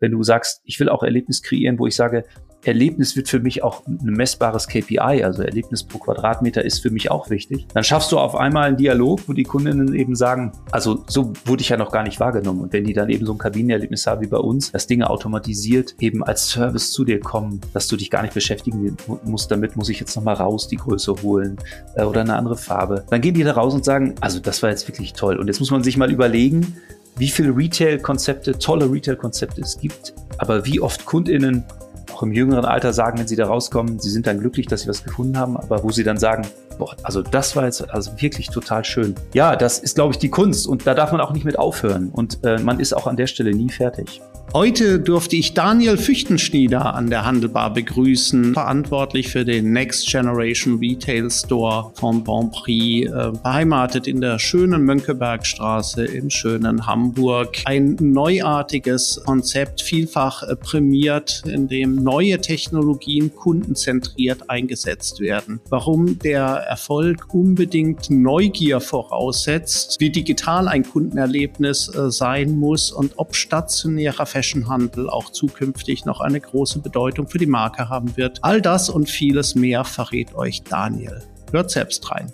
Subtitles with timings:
[0.00, 2.24] wenn du sagst, ich will auch Erlebnis kreieren, wo ich sage,
[2.64, 7.10] Erlebnis wird für mich auch ein messbares KPI, also Erlebnis pro Quadratmeter ist für mich
[7.10, 7.66] auch wichtig.
[7.72, 11.62] Dann schaffst du auf einmal einen Dialog, wo die Kundinnen eben sagen, also so wurde
[11.62, 12.60] ich ja noch gar nicht wahrgenommen.
[12.60, 15.94] Und wenn die dann eben so ein Kabinenerlebnis haben wie bei uns, dass Dinge automatisiert
[16.00, 19.88] eben als Service zu dir kommen, dass du dich gar nicht beschäftigen musst damit, muss
[19.88, 21.56] ich jetzt nochmal raus die Größe holen
[21.94, 23.04] äh, oder eine andere Farbe.
[23.08, 25.36] Dann gehen die da raus und sagen, also das war jetzt wirklich toll.
[25.36, 26.76] Und jetzt muss man sich mal überlegen,
[27.18, 31.64] wie viele Retail-Konzepte, tolle Retail-Konzepte es gibt, aber wie oft KundInnen
[32.12, 34.88] auch im jüngeren Alter sagen, wenn sie da rauskommen, sie sind dann glücklich, dass sie
[34.88, 36.46] was gefunden haben, aber wo sie dann sagen,
[36.78, 39.14] boah, also das war jetzt also wirklich total schön.
[39.34, 42.08] Ja, das ist, glaube ich, die Kunst und da darf man auch nicht mit aufhören
[42.10, 44.20] und äh, man ist auch an der Stelle nie fertig.
[44.54, 51.30] Heute durfte ich Daniel Füchtenschnieder an der Handelbar begrüßen, verantwortlich für den Next Generation Retail
[51.30, 57.58] Store von Bonprix, äh, beheimatet in der schönen Mönckebergstraße im schönen Hamburg.
[57.66, 65.60] Ein neuartiges Konzept, vielfach äh, prämiert, in dem neue Technologien kundenzentriert eingesetzt werden.
[65.68, 73.36] Warum der Erfolg unbedingt Neugier voraussetzt, wie digital ein Kundenerlebnis äh, sein muss und ob
[73.36, 78.38] stationärer Fashionhandel auch zukünftig noch eine große Bedeutung für die Marke haben wird.
[78.42, 81.24] All das und vieles mehr verrät euch Daniel.
[81.50, 82.32] Hört selbst rein.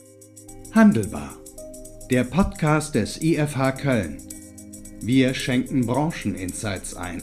[0.75, 1.31] Handelbar.
[2.11, 4.19] Der Podcast des IFH Köln.
[5.01, 7.23] Wir schenken Brancheninsights ein.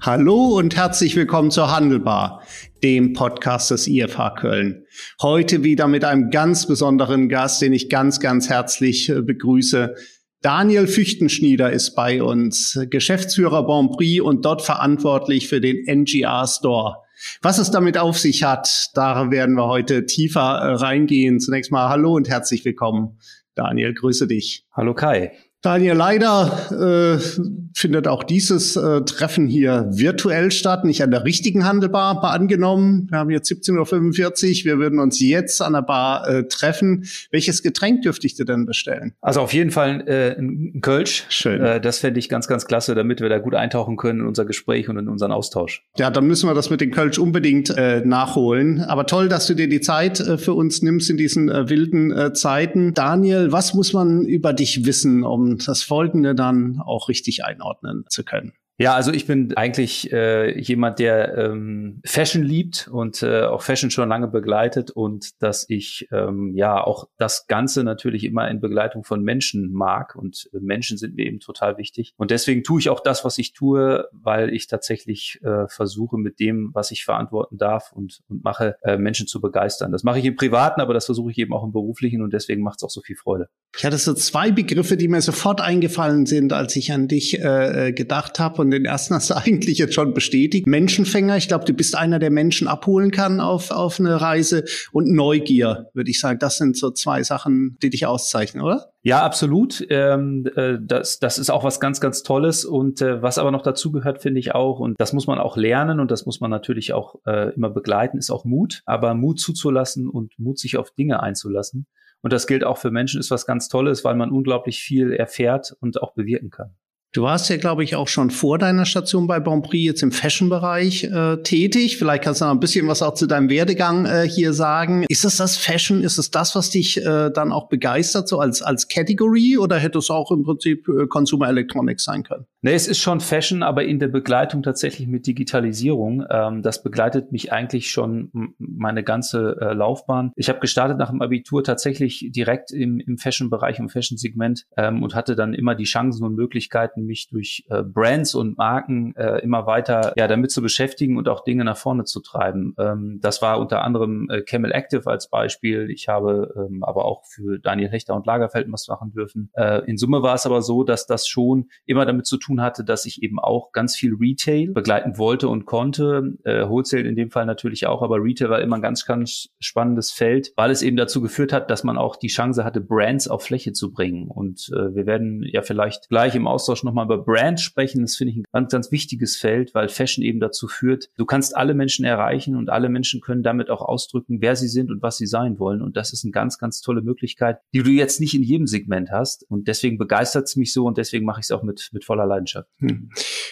[0.00, 2.40] Hallo und herzlich willkommen zur Handelbar,
[2.84, 4.84] dem Podcast des IFH Köln.
[5.22, 9.94] Heute wieder mit einem ganz besonderen Gast, den ich ganz, ganz herzlich äh, begrüße.
[10.42, 16.96] Daniel Füchtenschnieder ist bei uns, Geschäftsführer Bonprix und dort verantwortlich für den NGR Store.
[17.40, 21.40] Was es damit auf sich hat, da werden wir heute tiefer äh, reingehen.
[21.40, 23.18] Zunächst mal hallo und herzlich willkommen.
[23.54, 24.66] Daniel, grüße dich.
[24.72, 25.32] Hallo Kai.
[25.64, 31.64] Daniel, leider äh, findet auch dieses äh, Treffen hier virtuell statt, nicht an der richtigen
[31.64, 33.08] Handelbar, mal angenommen.
[33.10, 37.06] Wir haben jetzt 17.45 Uhr, wir würden uns jetzt an der Bar äh, treffen.
[37.30, 39.14] Welches Getränk dürfte ich dir denn bestellen?
[39.22, 41.24] Also auf jeden Fall äh, ein Kölsch.
[41.30, 41.62] Schön.
[41.62, 44.44] Äh, das fände ich ganz, ganz klasse, damit wir da gut eintauchen können in unser
[44.44, 45.82] Gespräch und in unseren Austausch.
[45.96, 48.82] Ja, dann müssen wir das mit dem Kölsch unbedingt äh, nachholen.
[48.82, 52.12] Aber toll, dass du dir die Zeit äh, für uns nimmst in diesen äh, wilden
[52.12, 52.92] äh, Zeiten.
[52.92, 58.24] Daniel, was muss man über dich wissen, um das Folgende dann auch richtig einordnen zu
[58.24, 58.54] können.
[58.76, 63.90] Ja, also ich bin eigentlich äh, jemand, der ähm, Fashion liebt und äh, auch Fashion
[63.90, 69.04] schon lange begleitet und dass ich ähm, ja auch das Ganze natürlich immer in Begleitung
[69.04, 72.88] von Menschen mag und äh, Menschen sind mir eben total wichtig und deswegen tue ich
[72.90, 77.58] auch das, was ich tue, weil ich tatsächlich äh, versuche mit dem, was ich verantworten
[77.58, 79.92] darf und, und mache, äh, Menschen zu begeistern.
[79.92, 82.62] Das mache ich im Privaten, aber das versuche ich eben auch im Beruflichen und deswegen
[82.62, 83.48] macht es auch so viel Freude.
[83.76, 87.88] Ich hatte so zwei Begriffe, die mir sofort eingefallen sind, als ich an dich äh,
[87.88, 90.66] äh gedacht habe und den ersten hast du eigentlich jetzt schon bestätigt.
[90.66, 94.64] Menschenfänger, ich glaube, du bist einer, der Menschen abholen kann auf, auf eine Reise.
[94.92, 98.90] Und Neugier, würde ich sagen, das sind so zwei Sachen, die dich auszeichnen, oder?
[99.02, 99.86] Ja, absolut.
[99.90, 102.64] Ähm, äh, das, das ist auch was ganz, ganz Tolles.
[102.64, 105.56] Und äh, was aber noch dazu gehört, finde ich auch, und das muss man auch
[105.56, 108.82] lernen und das muss man natürlich auch äh, immer begleiten, ist auch Mut.
[108.86, 111.86] Aber Mut zuzulassen und Mut, sich auf Dinge einzulassen.
[112.22, 115.76] Und das gilt auch für Menschen, ist was ganz Tolles, weil man unglaublich viel erfährt
[115.80, 116.74] und auch bewirken kann.
[117.14, 121.04] Du warst ja, glaube ich, auch schon vor deiner Station bei Bonprix jetzt im Fashion-Bereich
[121.04, 121.96] äh, tätig.
[121.96, 125.04] Vielleicht kannst du noch ein bisschen was auch zu deinem Werdegang äh, hier sagen.
[125.08, 126.02] Ist es das Fashion?
[126.02, 129.58] Ist es das, was dich äh, dann auch begeistert, so als, als Category?
[129.58, 132.46] Oder hätte es auch im Prinzip äh, Consumer Electronics sein können?
[132.62, 136.24] Nee, es ist schon Fashion, aber in der Begleitung tatsächlich mit Digitalisierung.
[136.28, 140.32] Ähm, das begleitet mich eigentlich schon meine ganze äh, Laufbahn.
[140.34, 145.14] Ich habe gestartet nach dem Abitur tatsächlich direkt im, im Fashion-Bereich, im Fashion-Segment ähm, und
[145.14, 149.66] hatte dann immer die Chancen und Möglichkeiten, mich durch äh, Brands und Marken äh, immer
[149.66, 152.74] weiter ja damit zu beschäftigen und auch Dinge nach vorne zu treiben.
[152.78, 155.90] Ähm, das war unter anderem äh, Camel Active als Beispiel.
[155.90, 159.50] Ich habe ähm, aber auch für Daniel Hechter und Lagerfeld was machen dürfen.
[159.54, 162.84] Äh, in Summe war es aber so, dass das schon immer damit zu tun hatte,
[162.84, 166.34] dass ich eben auch ganz viel Retail begleiten wollte und konnte.
[166.44, 170.10] Äh, Wholesale in dem Fall natürlich auch, aber Retail war immer ein ganz, ganz spannendes
[170.10, 173.42] Feld, weil es eben dazu geführt hat, dass man auch die Chance hatte, Brands auf
[173.42, 174.28] Fläche zu bringen.
[174.28, 178.02] Und äh, wir werden ja vielleicht gleich im Austausch noch nochmal über Brand sprechen.
[178.02, 181.56] Das finde ich ein ganz, ganz wichtiges Feld, weil Fashion eben dazu führt, du kannst
[181.56, 185.16] alle Menschen erreichen und alle Menschen können damit auch ausdrücken, wer sie sind und was
[185.16, 185.82] sie sein wollen.
[185.82, 189.10] Und das ist eine ganz, ganz tolle Möglichkeit, die du jetzt nicht in jedem Segment
[189.10, 189.44] hast.
[189.50, 192.26] Und deswegen begeistert es mich so und deswegen mache ich es auch mit, mit voller
[192.26, 192.68] Leidenschaft.
[192.78, 193.10] Hm.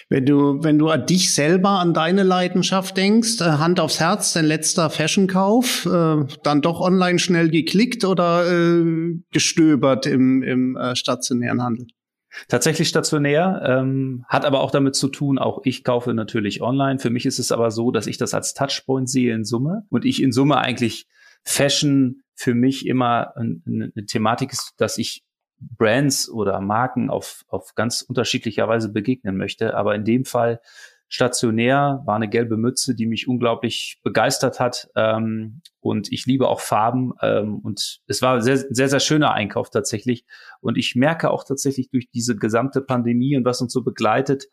[0.09, 4.33] Wenn du, wenn du an dich selber, an deine Leidenschaft denkst, äh, Hand aufs Herz,
[4.35, 11.62] dein letzter Fashionkauf, äh, dann doch online schnell geklickt oder äh, gestöbert im, im stationären
[11.62, 11.87] Handel?
[12.49, 16.99] Tatsächlich stationär, ähm, hat aber auch damit zu tun, auch ich kaufe natürlich online.
[16.99, 20.05] Für mich ist es aber so, dass ich das als Touchpoint sehe in Summe und
[20.05, 21.06] ich in Summe eigentlich
[21.44, 25.25] Fashion für mich immer eine, eine Thematik ist, dass ich
[25.58, 29.76] Brands oder Marken auf, auf ganz unterschiedlicher Weise begegnen möchte.
[29.76, 30.61] Aber in dem Fall
[31.12, 34.88] stationär war eine gelbe Mütze, die mich unglaublich begeistert hat.
[34.97, 37.12] Ähm, und ich liebe auch Farben.
[37.20, 40.25] Ähm, und es war sehr, sehr, sehr schöner Einkauf tatsächlich.
[40.62, 44.47] Und ich merke auch tatsächlich durch diese gesamte Pandemie und was uns so begleitet,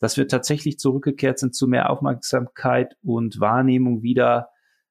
[0.00, 4.48] dass wir tatsächlich zurückgekehrt sind zu mehr Aufmerksamkeit und Wahrnehmung wieder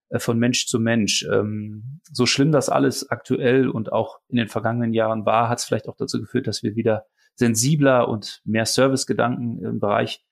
[0.07, 1.27] äh, von Mensch zu Mensch.
[1.29, 5.65] Ähm, so schlimm das alles aktuell und auch in den vergangenen Jahren war, hat es
[5.65, 7.05] vielleicht auch dazu geführt, dass wir wieder
[7.35, 10.23] sensibler und mehr Servicegedanken im Bereich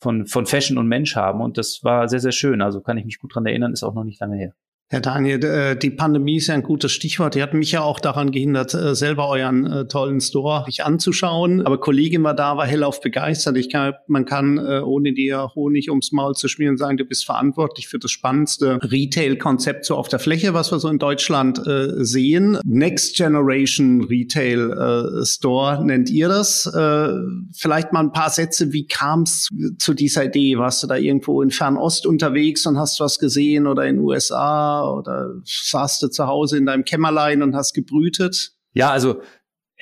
[0.00, 1.40] von, von Fashion und Mensch haben.
[1.40, 2.62] Und das war sehr, sehr schön.
[2.62, 4.54] Also kann ich mich gut dran erinnern, ist auch noch nicht lange her.
[4.92, 7.36] Herr Daniel, äh, die Pandemie ist ja ein gutes Stichwort.
[7.36, 11.64] Die hat mich ja auch daran gehindert, äh, selber euren äh, tollen Store sich anzuschauen.
[11.64, 13.56] Aber Kollegin war da, war hellauf begeistert.
[13.56, 17.86] Ich kann, man kann, ohne dir Honig ums Maul zu schmieren, sagen, du bist verantwortlich
[17.86, 21.62] für das spannendste Retail-Konzept so auf der Fläche, was wir so in Deutschland
[21.98, 22.58] sehen.
[22.64, 26.70] Next Generation Retail Store nennt ihr das.
[27.52, 28.72] Vielleicht mal ein paar Sätze.
[28.72, 29.48] Wie kam es
[29.78, 30.58] zu dieser Idee?
[30.58, 34.79] Warst du da irgendwo in Fernost unterwegs und hast was gesehen oder in USA?
[34.84, 38.52] Oder saßt du zu Hause in deinem Kämmerlein und hast gebrütet?
[38.72, 39.20] Ja, also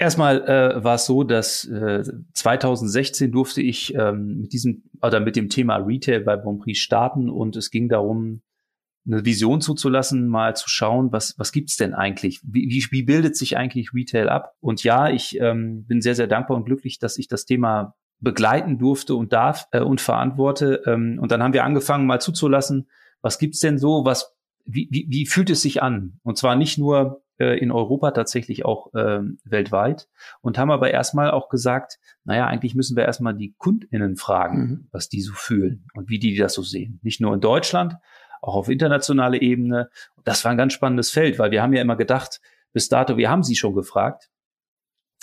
[0.01, 5.35] Erstmal äh, war es so, dass äh, 2016 durfte ich ähm, mit diesem oder mit
[5.35, 8.43] dem Thema Retail bei Bonprix starten und es ging darum,
[9.05, 12.41] eine Vision zuzulassen, mal zu schauen, was was gibt's denn eigentlich?
[12.45, 14.55] Wie, wie, wie bildet sich eigentlich Retail ab?
[14.61, 18.79] Und ja, ich ähm, bin sehr sehr dankbar und glücklich, dass ich das Thema begleiten
[18.79, 20.81] durfte und darf äh, und verantworte.
[20.87, 22.89] Ähm, und dann haben wir angefangen, mal zuzulassen,
[23.21, 24.38] was gibt's denn so, was
[24.69, 26.21] wie, wie, wie fühlt es sich an?
[26.23, 30.09] Und zwar nicht nur äh, in Europa, tatsächlich auch äh, weltweit.
[30.43, 34.89] Und haben aber erstmal auch gesagt, naja, eigentlich müssen wir erstmal die KundInnen fragen, mhm.
[34.93, 37.01] was die so fühlen und wie die das so sehen.
[37.03, 37.97] Nicht nur in Deutschland,
[38.43, 39.89] auch auf internationaler Ebene.
[40.25, 42.41] Das war ein ganz spannendes Feld, weil wir haben ja immer gedacht,
[42.73, 44.31] bis dato, wir haben sie schon gefragt,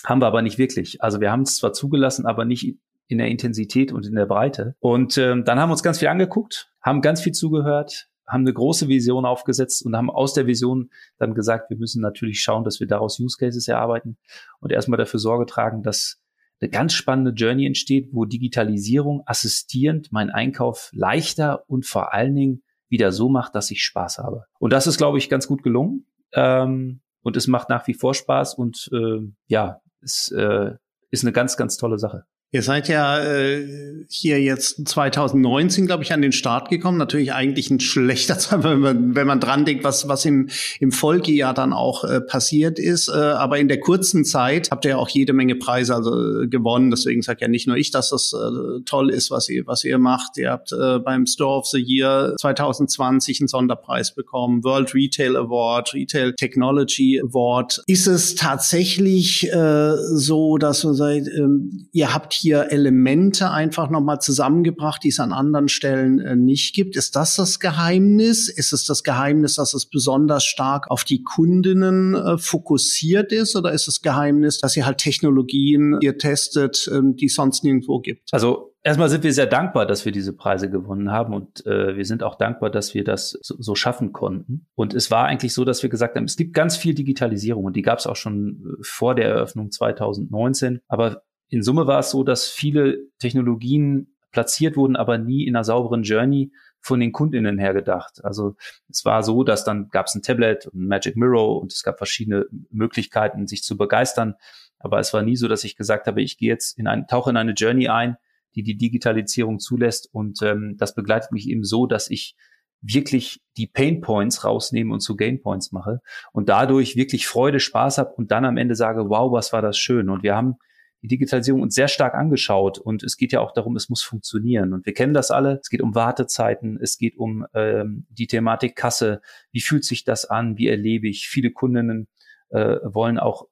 [0.03, 1.03] haben wir aber nicht wirklich.
[1.03, 2.77] Also wir haben es zwar zugelassen, aber nicht
[3.07, 4.75] in der Intensität und in der Breite.
[4.79, 8.53] Und ähm, dann haben wir uns ganz viel angeguckt, haben ganz viel zugehört, haben eine
[8.53, 12.79] große Vision aufgesetzt und haben aus der Vision dann gesagt, wir müssen natürlich schauen, dass
[12.79, 14.17] wir daraus Use Cases erarbeiten
[14.59, 16.19] und erstmal dafür Sorge tragen, dass
[16.61, 22.63] eine ganz spannende Journey entsteht, wo Digitalisierung assistierend meinen Einkauf leichter und vor allen Dingen
[22.87, 24.45] wieder so macht, dass ich Spaß habe.
[24.59, 26.05] Und das ist, glaube ich, ganz gut gelungen.
[26.33, 30.75] Ähm, und es macht nach wie vor Spaß und äh, ja, es äh,
[31.09, 32.25] ist eine ganz, ganz tolle Sache.
[32.51, 33.67] Ihr seid ja äh,
[34.07, 36.97] hier jetzt 2019, glaube ich, an den Start gekommen.
[36.97, 40.49] Natürlich eigentlich ein schlechter Zeit, wenn man, wenn man dran denkt, was, was im,
[40.79, 43.09] im Folgejahr dann auch äh, passiert ist.
[43.09, 46.47] Äh, aber in der kurzen Zeit habt ihr ja auch jede Menge Preise also, äh,
[46.47, 46.91] gewonnen.
[46.91, 49.97] Deswegen sagt ja nicht nur ich, dass das äh, toll ist, was ihr, was ihr
[49.97, 50.37] macht.
[50.37, 55.93] Ihr habt äh, beim Store of the Year 2020 einen Sonderpreis bekommen, World Retail Award,
[55.93, 57.83] Retail Technology Award.
[57.87, 61.47] Ist es tatsächlich äh, so, dass du seid, äh,
[61.91, 66.95] ihr habt hier Elemente einfach nochmal zusammengebracht, die es an anderen Stellen äh, nicht gibt.
[66.95, 68.49] Ist das das Geheimnis?
[68.49, 73.55] Ist es das Geheimnis, dass es besonders stark auf die Kundinnen äh, fokussiert ist?
[73.55, 77.99] Oder ist das Geheimnis, dass ihr halt Technologien ihr testet, ähm, die es sonst nirgendwo
[77.99, 78.29] gibt?
[78.31, 82.05] Also Erstmal sind wir sehr dankbar, dass wir diese Preise gewonnen haben und äh, wir
[82.05, 84.67] sind auch dankbar, dass wir das so, schaffen konnten.
[84.75, 87.75] Und es war eigentlich so, dass wir gesagt haben, es gibt ganz viel Digitalisierung und
[87.75, 90.81] die gab es auch schon äh, vor der Eröffnung 2019.
[90.87, 91.23] Aber
[91.55, 96.03] in Summe war es so, dass viele Technologien platziert wurden, aber nie in einer sauberen
[96.03, 98.23] Journey von den Kundinnen her gedacht.
[98.25, 98.57] Also
[98.89, 101.81] es war so, dass dann gab es ein Tablet und ein Magic Mirror und es
[101.81, 104.35] gab verschiedene Möglichkeiten, sich zu begeistern.
[104.79, 107.29] Aber es war nie so, dass ich gesagt habe, ich gehe jetzt in ein, tauche
[107.29, 108.17] in eine Journey ein,
[108.53, 110.09] die die Digitalisierung zulässt.
[110.11, 112.35] Und ähm, das begleitet mich eben so, dass ich
[112.81, 116.01] wirklich die Pain Points rausnehme und zu Gain Points mache
[116.33, 119.77] und dadurch wirklich Freude, Spaß habe und dann am Ende sage, wow, was war das
[119.77, 120.09] schön.
[120.09, 120.57] Und wir haben
[121.05, 124.73] die Digitalisierung uns sehr stark angeschaut und es geht ja auch darum, es muss funktionieren.
[124.73, 125.59] Und wir kennen das alle.
[125.61, 129.21] Es geht um Wartezeiten, es geht um ähm, die Thematik Kasse.
[129.51, 130.57] Wie fühlt sich das an?
[130.57, 131.27] Wie erlebe ich?
[131.27, 132.07] Viele Kundinnen
[132.49, 133.47] äh, wollen auch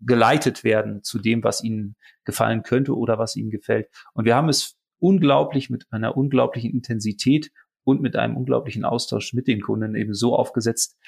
[0.00, 3.88] geleitet werden zu dem, was ihnen gefallen könnte oder was ihnen gefällt.
[4.14, 7.52] Und wir haben es unglaublich mit einer unglaublichen Intensität
[7.84, 10.98] und mit einem unglaublichen Austausch mit den Kunden eben so aufgesetzt,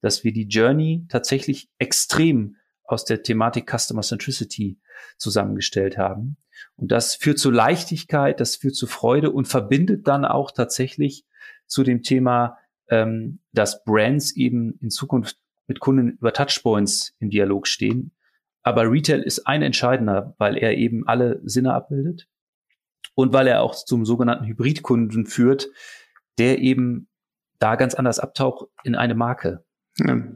[0.00, 2.56] dass wir die Journey tatsächlich extrem
[2.86, 4.78] aus der Thematik Customer Centricity
[5.18, 6.36] zusammengestellt haben.
[6.76, 11.24] Und das führt zu Leichtigkeit, das führt zu Freude und verbindet dann auch tatsächlich
[11.66, 17.66] zu dem Thema, ähm, dass Brands eben in Zukunft mit Kunden über Touchpoints im Dialog
[17.66, 18.12] stehen.
[18.62, 22.28] Aber Retail ist ein entscheidender, weil er eben alle Sinne abbildet
[23.14, 25.68] und weil er auch zum sogenannten Hybridkunden führt,
[26.38, 27.08] der eben
[27.58, 29.64] da ganz anders abtaucht in eine Marke.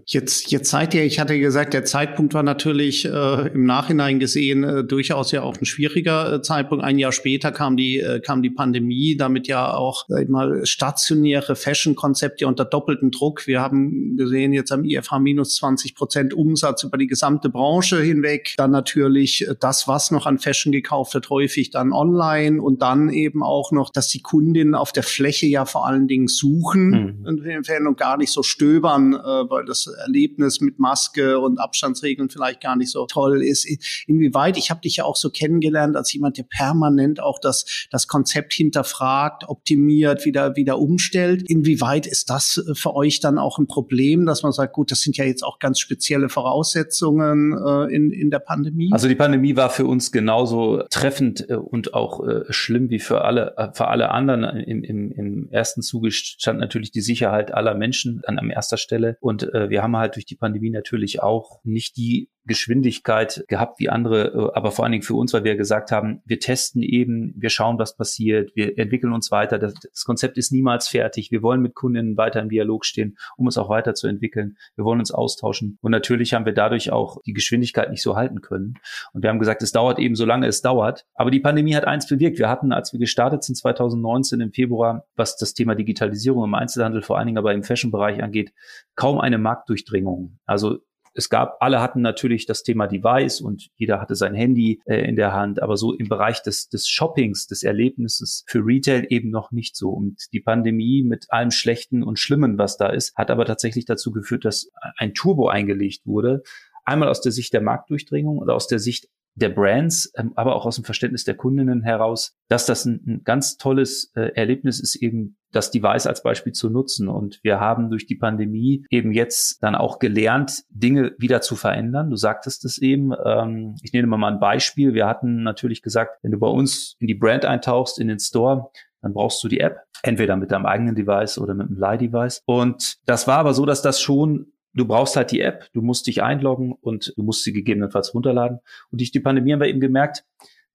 [0.06, 4.64] Jetzt, jetzt seid ihr, ich hatte gesagt, der Zeitpunkt war natürlich äh, im Nachhinein gesehen
[4.64, 6.82] äh, durchaus ja auch ein schwieriger äh, Zeitpunkt.
[6.82, 11.56] Ein Jahr später kam die, äh, kam die Pandemie, damit ja auch sag mal stationäre
[11.56, 13.46] Fashion-Konzepte unter doppeltem Druck.
[13.46, 18.54] Wir haben gesehen, jetzt am IFH minus 20 Prozent Umsatz über die gesamte Branche hinweg.
[18.56, 23.10] Dann natürlich äh, das, was noch an Fashion gekauft wird, häufig dann online und dann
[23.10, 27.86] eben auch noch, dass die Kundinnen auf der Fläche ja vor allen Dingen suchen mhm.
[27.86, 32.76] und gar nicht so stöbern äh, weil das Erlebnis mit Maske und Abstandsregeln vielleicht gar
[32.76, 33.66] nicht so toll ist.
[34.06, 38.06] Inwieweit, ich habe dich ja auch so kennengelernt als jemand, der permanent auch das, das
[38.06, 41.42] Konzept hinterfragt, optimiert, wieder, wieder umstellt.
[41.48, 45.16] Inwieweit ist das für euch dann auch ein Problem, dass man sagt, gut, das sind
[45.16, 48.90] ja jetzt auch ganz spezielle Voraussetzungen äh, in, in der Pandemie?
[48.92, 53.24] Also die Pandemie war für uns genauso treffend äh, und auch äh, schlimm wie für
[53.24, 54.44] alle, äh, für alle anderen.
[54.44, 59.16] Im, im, Im ersten Zuge stand natürlich die Sicherheit aller Menschen an, an erster Stelle.
[59.20, 63.78] Und und äh, wir haben halt durch die Pandemie natürlich auch nicht die Geschwindigkeit gehabt
[63.78, 66.82] wie andere, äh, aber vor allen Dingen für uns, weil wir gesagt haben, wir testen
[66.82, 69.58] eben, wir schauen, was passiert, wir entwickeln uns weiter.
[69.60, 71.30] Das, das Konzept ist niemals fertig.
[71.30, 74.56] Wir wollen mit Kundinnen weiter im Dialog stehen, um es auch weiterzuentwickeln.
[74.74, 75.78] Wir wollen uns austauschen.
[75.80, 78.74] Und natürlich haben wir dadurch auch die Geschwindigkeit nicht so halten können.
[79.12, 81.06] Und wir haben gesagt, es dauert eben so lange es dauert.
[81.14, 82.40] Aber die Pandemie hat eins bewirkt.
[82.40, 87.02] Wir hatten, als wir gestartet sind 2019 im Februar, was das Thema Digitalisierung im Einzelhandel,
[87.02, 88.52] vor allen Dingen aber im Fashion-Bereich angeht,
[88.96, 90.38] kaum eine Marktdurchdringung.
[90.46, 90.80] Also
[91.14, 95.16] es gab, alle hatten natürlich das Thema Device und jeder hatte sein Handy äh, in
[95.16, 99.50] der Hand, aber so im Bereich des, des Shoppings, des Erlebnisses für Retail eben noch
[99.50, 99.90] nicht so.
[99.90, 104.12] Und die Pandemie mit allem Schlechten und Schlimmen, was da ist, hat aber tatsächlich dazu
[104.12, 106.42] geführt, dass ein Turbo eingelegt wurde.
[106.84, 110.66] Einmal aus der Sicht der Marktdurchdringung oder aus der Sicht der Brands, ähm, aber auch
[110.66, 114.96] aus dem Verständnis der Kundinnen heraus, dass das ein, ein ganz tolles äh, Erlebnis ist,
[114.96, 117.08] eben das Device als Beispiel zu nutzen.
[117.08, 122.10] Und wir haben durch die Pandemie eben jetzt dann auch gelernt, Dinge wieder zu verändern.
[122.10, 123.12] Du sagtest es eben.
[123.24, 124.94] Ähm, ich nehme mal ein Beispiel.
[124.94, 128.70] Wir hatten natürlich gesagt, wenn du bei uns in die Brand eintauchst, in den Store,
[129.02, 132.42] dann brauchst du die App, entweder mit deinem eigenen Device oder mit einem Leih-Device.
[132.44, 136.06] Und das war aber so, dass das schon du brauchst halt die App, du musst
[136.06, 138.58] dich einloggen und du musst sie gegebenenfalls runterladen.
[138.90, 140.24] Und durch die Pandemie haben wir eben gemerkt,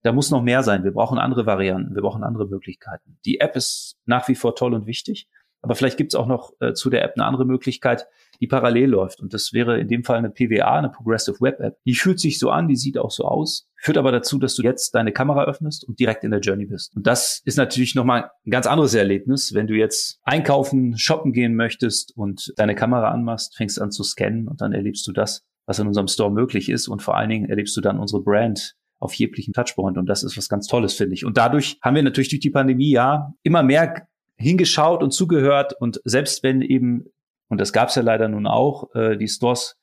[0.02, 0.84] da muss noch mehr sein.
[0.84, 3.18] Wir brauchen andere Varianten, wir brauchen andere Möglichkeiten.
[3.24, 5.28] Die App ist nach wie vor toll und wichtig,
[5.66, 8.06] aber vielleicht gibt es auch noch äh, zu der App eine andere Möglichkeit,
[8.40, 9.20] die parallel läuft.
[9.20, 11.78] Und das wäre in dem Fall eine PWA, eine Progressive Web App.
[11.84, 14.62] Die fühlt sich so an, die sieht auch so aus, führt aber dazu, dass du
[14.62, 16.94] jetzt deine Kamera öffnest und direkt in der Journey bist.
[16.94, 21.56] Und das ist natürlich nochmal ein ganz anderes Erlebnis, wenn du jetzt einkaufen, shoppen gehen
[21.56, 25.80] möchtest und deine Kamera anmachst, fängst an zu scannen und dann erlebst du das, was
[25.80, 26.86] in unserem Store möglich ist.
[26.86, 29.98] Und vor allen Dingen erlebst du dann unsere Brand auf jeglichen Touchpoint.
[29.98, 31.24] Und das ist was ganz Tolles, finde ich.
[31.24, 34.06] Und dadurch haben wir natürlich durch die Pandemie ja immer mehr
[34.36, 35.74] hingeschaut und zugehört.
[35.78, 37.06] Und selbst wenn eben
[37.48, 39.78] und das gab es ja leider nun auch, äh, die Stores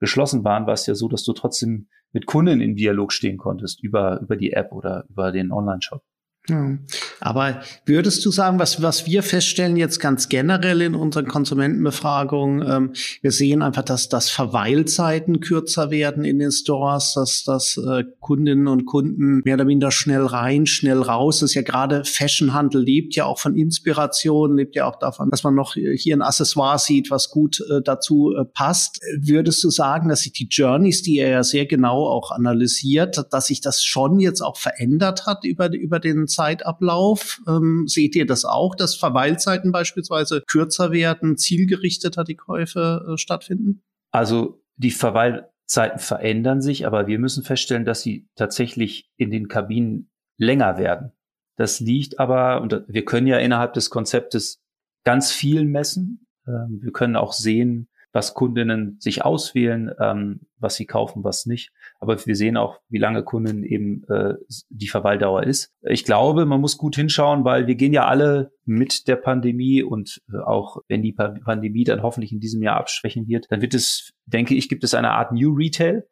[0.00, 3.82] geschlossen waren, war es ja so, dass du trotzdem mit Kunden in Dialog stehen konntest
[3.82, 6.02] über, über die App oder über den Online-Shop.
[6.46, 6.76] Ja.
[7.20, 12.92] Aber würdest du sagen, was, was wir feststellen jetzt ganz generell in unseren Konsumentenbefragungen, ähm,
[13.22, 18.68] wir sehen einfach, dass, dass Verweilzeiten kürzer werden in den Stores, dass, dass äh, Kundinnen
[18.68, 21.40] und Kunden mehr oder minder schnell rein, schnell raus.
[21.40, 25.44] Das ist ja gerade Fashionhandel lebt ja auch von Inspiration, lebt ja auch davon, dass
[25.44, 29.00] man noch hier ein Accessoire sieht, was gut äh, dazu äh, passt.
[29.18, 33.46] Würdest du sagen, dass sich die Journeys, die er ja sehr genau auch analysiert, dass
[33.46, 37.40] sich das schon jetzt auch verändert hat über, über den Zeitablauf?
[37.48, 43.82] Ähm, seht ihr das auch, dass Verweilzeiten beispielsweise kürzer werden, zielgerichteter die Käufe äh, stattfinden?
[44.10, 50.10] Also die Verweilzeiten verändern sich, aber wir müssen feststellen, dass sie tatsächlich in den Kabinen
[50.36, 51.12] länger werden.
[51.56, 54.60] Das liegt aber, und wir können ja innerhalb des Konzeptes
[55.04, 56.26] ganz viel messen.
[56.46, 61.72] Ähm, wir können auch sehen, was Kundinnen sich auswählen, ähm, was sie kaufen, was nicht.
[61.98, 64.34] Aber wir sehen auch, wie lange Kunden eben äh,
[64.70, 65.72] die Verweildauer ist.
[65.82, 70.22] Ich glaube, man muss gut hinschauen, weil wir gehen ja alle mit der Pandemie und
[70.32, 74.12] äh, auch wenn die Pandemie dann hoffentlich in diesem Jahr abschwächen wird, dann wird es,
[74.26, 76.06] denke ich, gibt es eine Art New Retail.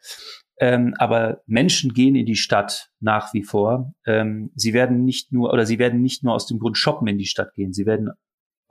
[0.59, 3.95] Ähm, aber Menschen gehen in die Stadt nach wie vor.
[4.07, 7.19] Ähm, sie werden nicht nur oder sie werden nicht nur aus dem Grund shoppen in
[7.19, 7.73] die Stadt gehen.
[7.73, 8.11] Sie werden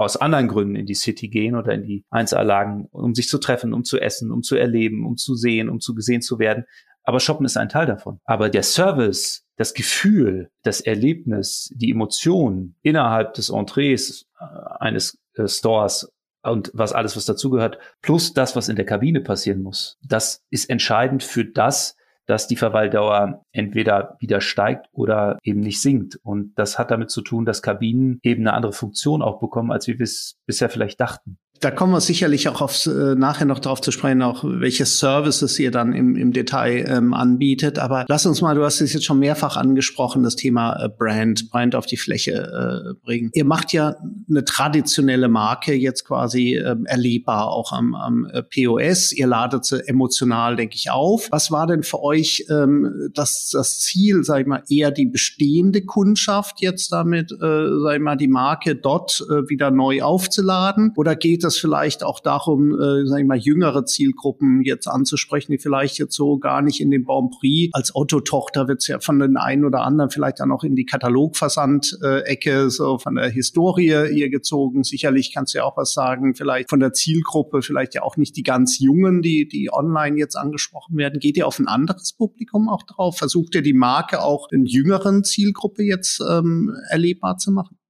[0.02, 3.74] aus anderen Gründen in die City gehen oder in die Einzelanlagen, um sich zu treffen,
[3.74, 6.66] um zu essen, um zu erleben, um zu sehen, um zu gesehen zu werden.
[7.04, 8.20] Aber Shoppen ist ein Teil davon.
[8.26, 14.46] Aber der Service, das Gefühl, das Erlebnis, die Emotion innerhalb des Entrees äh,
[14.80, 16.12] eines äh, Stores
[16.44, 20.70] und was alles, was dazugehört, plus das, was in der Kabine passieren muss, das ist
[20.70, 26.18] entscheidend für das, dass die Verweildauer entweder wieder steigt oder eben nicht sinkt.
[26.24, 29.88] Und das hat damit zu tun, dass Kabinen eben eine andere Funktion auch bekommen, als
[29.88, 33.82] wir es bisher vielleicht dachten da kommen wir sicherlich auch aufs, äh, nachher noch darauf
[33.82, 37.78] zu sprechen, auch welche Services ihr dann im, im Detail ähm, anbietet.
[37.78, 41.52] Aber lass uns mal, du hast es jetzt schon mehrfach angesprochen, das Thema äh, Brand,
[41.52, 43.30] Brand auf die Fläche äh, bringen.
[43.36, 43.96] Ihr macht ja
[44.28, 49.14] eine traditionelle Marke jetzt quasi ähm, erlebbar, auch am, am äh, POS.
[49.14, 51.28] Ihr ladet sie emotional, denke ich, auf.
[51.30, 55.84] Was war denn für euch ähm, das, das Ziel, sag ich mal, eher die bestehende
[55.86, 57.38] Kundschaft jetzt damit, äh,
[57.84, 60.94] sag ich mal, die Marke dort äh, wieder neu aufzuladen?
[60.96, 65.52] Oder geht es es vielleicht auch darum, äh, sag ich mal, jüngere Zielgruppen jetzt anzusprechen,
[65.52, 69.00] die vielleicht jetzt so gar nicht in den Grand Prix als Otto-Tochter wird es ja
[69.00, 74.10] von den einen oder anderen vielleicht dann auch in die Katalogversand-Ecke, so von der Historie
[74.12, 74.84] ihr gezogen.
[74.84, 78.36] Sicherlich kannst du ja auch was sagen, vielleicht von der Zielgruppe, vielleicht ja auch nicht
[78.36, 81.20] die ganz Jungen, die, die online jetzt angesprochen werden.
[81.20, 83.18] Geht ihr auf ein anderes Publikum auch drauf?
[83.18, 87.81] Versucht ihr die Marke auch in jüngeren Zielgruppe jetzt ähm, erlebbar zu machen?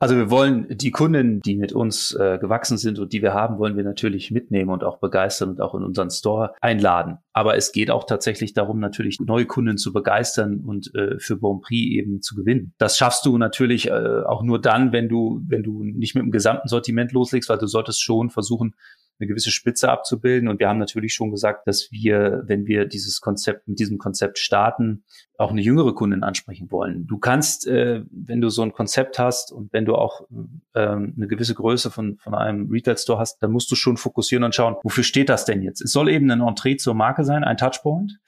[0.00, 3.58] Also wir wollen die Kunden, die mit uns äh, gewachsen sind und die wir haben,
[3.58, 7.18] wollen wir natürlich mitnehmen und auch begeistern und auch in unseren Store einladen.
[7.32, 11.96] Aber es geht auch tatsächlich darum, natürlich neue Kunden zu begeistern und äh, für Bonprix
[11.96, 12.74] eben zu gewinnen.
[12.78, 16.30] Das schaffst du natürlich äh, auch nur dann, wenn du, wenn du nicht mit dem
[16.30, 18.74] gesamten Sortiment loslegst, weil du solltest schon versuchen,
[19.18, 20.48] eine gewisse Spitze abzubilden.
[20.48, 24.38] Und wir haben natürlich schon gesagt, dass wir, wenn wir dieses Konzept mit diesem Konzept
[24.38, 25.04] starten,
[25.36, 27.06] auch eine jüngere Kundin ansprechen wollen.
[27.06, 30.22] Du kannst, äh, wenn du so ein Konzept hast und wenn du auch
[30.74, 34.54] ähm, eine gewisse Größe von, von einem Retail-Store hast, dann musst du schon fokussieren und
[34.54, 35.80] schauen, wofür steht das denn jetzt?
[35.80, 38.18] Es soll eben ein Entree zur Marke sein, ein Touchpoint.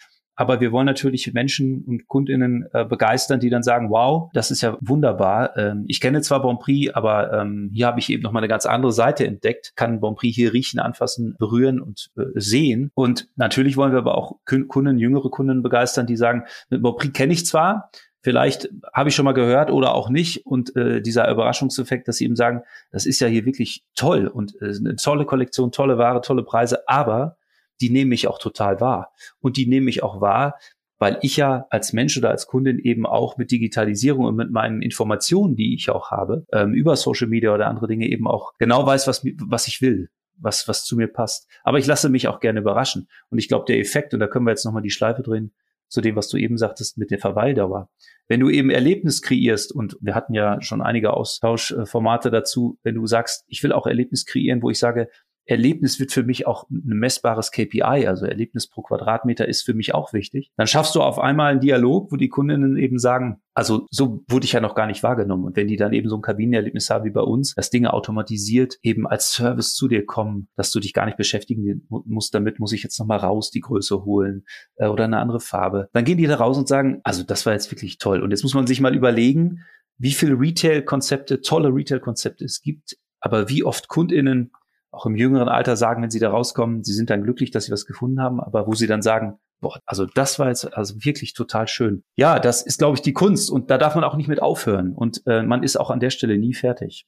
[0.40, 4.62] Aber wir wollen natürlich Menschen und Kundinnen äh, begeistern, die dann sagen, wow, das ist
[4.62, 5.54] ja wunderbar.
[5.58, 8.64] Ähm, ich kenne zwar Bonprix, aber ähm, hier habe ich eben noch mal eine ganz
[8.64, 12.90] andere Seite entdeckt, kann Bonprix hier riechen, anfassen, berühren und äh, sehen.
[12.94, 17.34] Und natürlich wollen wir aber auch Kunden, jüngere Kunden begeistern, die sagen, mit Bonprix kenne
[17.34, 17.90] ich zwar,
[18.22, 20.44] Vielleicht habe ich schon mal gehört oder auch nicht.
[20.44, 24.60] Und äh, dieser Überraschungseffekt, dass sie eben sagen, das ist ja hier wirklich toll und
[24.60, 27.38] äh, eine tolle Kollektion, tolle Ware, tolle Preise, aber
[27.80, 29.12] die nehme ich auch total wahr.
[29.40, 30.58] Und die nehme ich auch wahr,
[30.98, 34.82] weil ich ja als Mensch oder als Kundin eben auch mit Digitalisierung und mit meinen
[34.82, 38.86] Informationen, die ich auch habe, ähm, über Social Media oder andere Dinge eben auch genau
[38.86, 41.48] weiß, was, was ich will, was, was zu mir passt.
[41.64, 43.08] Aber ich lasse mich auch gerne überraschen.
[43.30, 45.52] Und ich glaube, der Effekt, und da können wir jetzt nochmal die Schleife drehen,
[45.88, 47.90] zu dem, was du eben sagtest mit der Verweildauer.
[48.28, 53.06] Wenn du eben Erlebnis kreierst, und wir hatten ja schon einige Austauschformate dazu, wenn du
[53.06, 55.08] sagst, ich will auch Erlebnis kreieren, wo ich sage,
[55.50, 59.92] Erlebnis wird für mich auch ein messbares KPI, also Erlebnis pro Quadratmeter ist für mich
[59.92, 60.52] auch wichtig.
[60.56, 64.44] Dann schaffst du auf einmal einen Dialog, wo die Kundinnen eben sagen, also so wurde
[64.44, 65.44] ich ja noch gar nicht wahrgenommen.
[65.44, 68.78] Und wenn die dann eben so ein Kabinenerlebnis haben wie bei uns, dass Dinge automatisiert
[68.82, 72.72] eben als Service zu dir kommen, dass du dich gar nicht beschäftigen musst damit, muss
[72.72, 74.44] ich jetzt nochmal raus die Größe holen
[74.76, 75.88] äh, oder eine andere Farbe.
[75.92, 78.22] Dann gehen die da raus und sagen, also das war jetzt wirklich toll.
[78.22, 79.64] Und jetzt muss man sich mal überlegen,
[79.98, 84.52] wie viele Retail-Konzepte, tolle Retail-Konzepte es gibt, aber wie oft KundInnen
[84.92, 87.72] auch im jüngeren Alter sagen, wenn sie da rauskommen, sie sind dann glücklich, dass sie
[87.72, 91.34] was gefunden haben, aber wo sie dann sagen, boah, also das war jetzt also wirklich
[91.34, 92.02] total schön.
[92.16, 94.94] Ja, das ist, glaube ich, die Kunst und da darf man auch nicht mit aufhören
[94.94, 97.06] und äh, man ist auch an der Stelle nie fertig.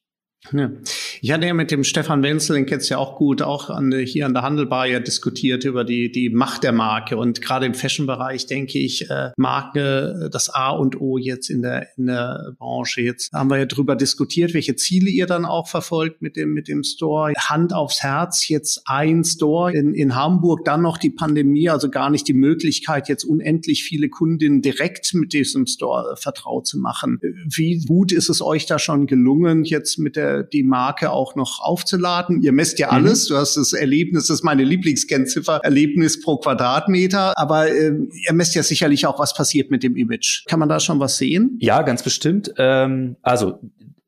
[0.51, 0.73] Ja.
[1.21, 4.27] Ich hatte ja mit dem Stefan Wenzel, den kennst ja auch gut, auch an, hier
[4.27, 7.17] an der Handelbar ja diskutiert über die, die Macht der Marke.
[7.17, 11.87] Und gerade im Fashion-Bereich denke ich, äh, Marke das A und O jetzt in der,
[11.97, 13.03] in der Branche.
[13.03, 16.67] Jetzt haben wir ja drüber diskutiert, welche Ziele ihr dann auch verfolgt mit dem, mit
[16.67, 17.33] dem Store.
[17.39, 22.11] Hand aufs Herz, jetzt ein Store in, in Hamburg, dann noch die Pandemie, also gar
[22.11, 27.21] nicht die Möglichkeit, jetzt unendlich viele Kundinnen direkt mit diesem Store vertraut zu machen.
[27.49, 31.61] Wie gut ist es euch da schon gelungen, jetzt mit der die Marke auch noch
[31.61, 32.43] aufzuladen.
[32.43, 32.93] Ihr messt ja mhm.
[32.93, 33.29] alles.
[33.29, 33.35] Mhm.
[33.35, 37.37] Du hast das Erlebnis, das ist meine Lieblingskennziffer, Erlebnis pro Quadratmeter.
[37.39, 37.93] Aber äh,
[38.27, 40.45] ihr messt ja sicherlich auch, was passiert mit dem Image.
[40.47, 41.59] Kann man da schon was sehen?
[41.61, 42.53] Ja, ganz bestimmt.
[42.59, 43.61] Ähm, also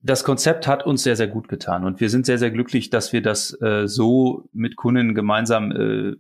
[0.04, 3.14] das Konzept hat uns sehr, sehr gut getan und wir sind sehr, sehr glücklich, dass
[3.14, 6.12] wir das äh, so mit Kunden gemeinsam äh,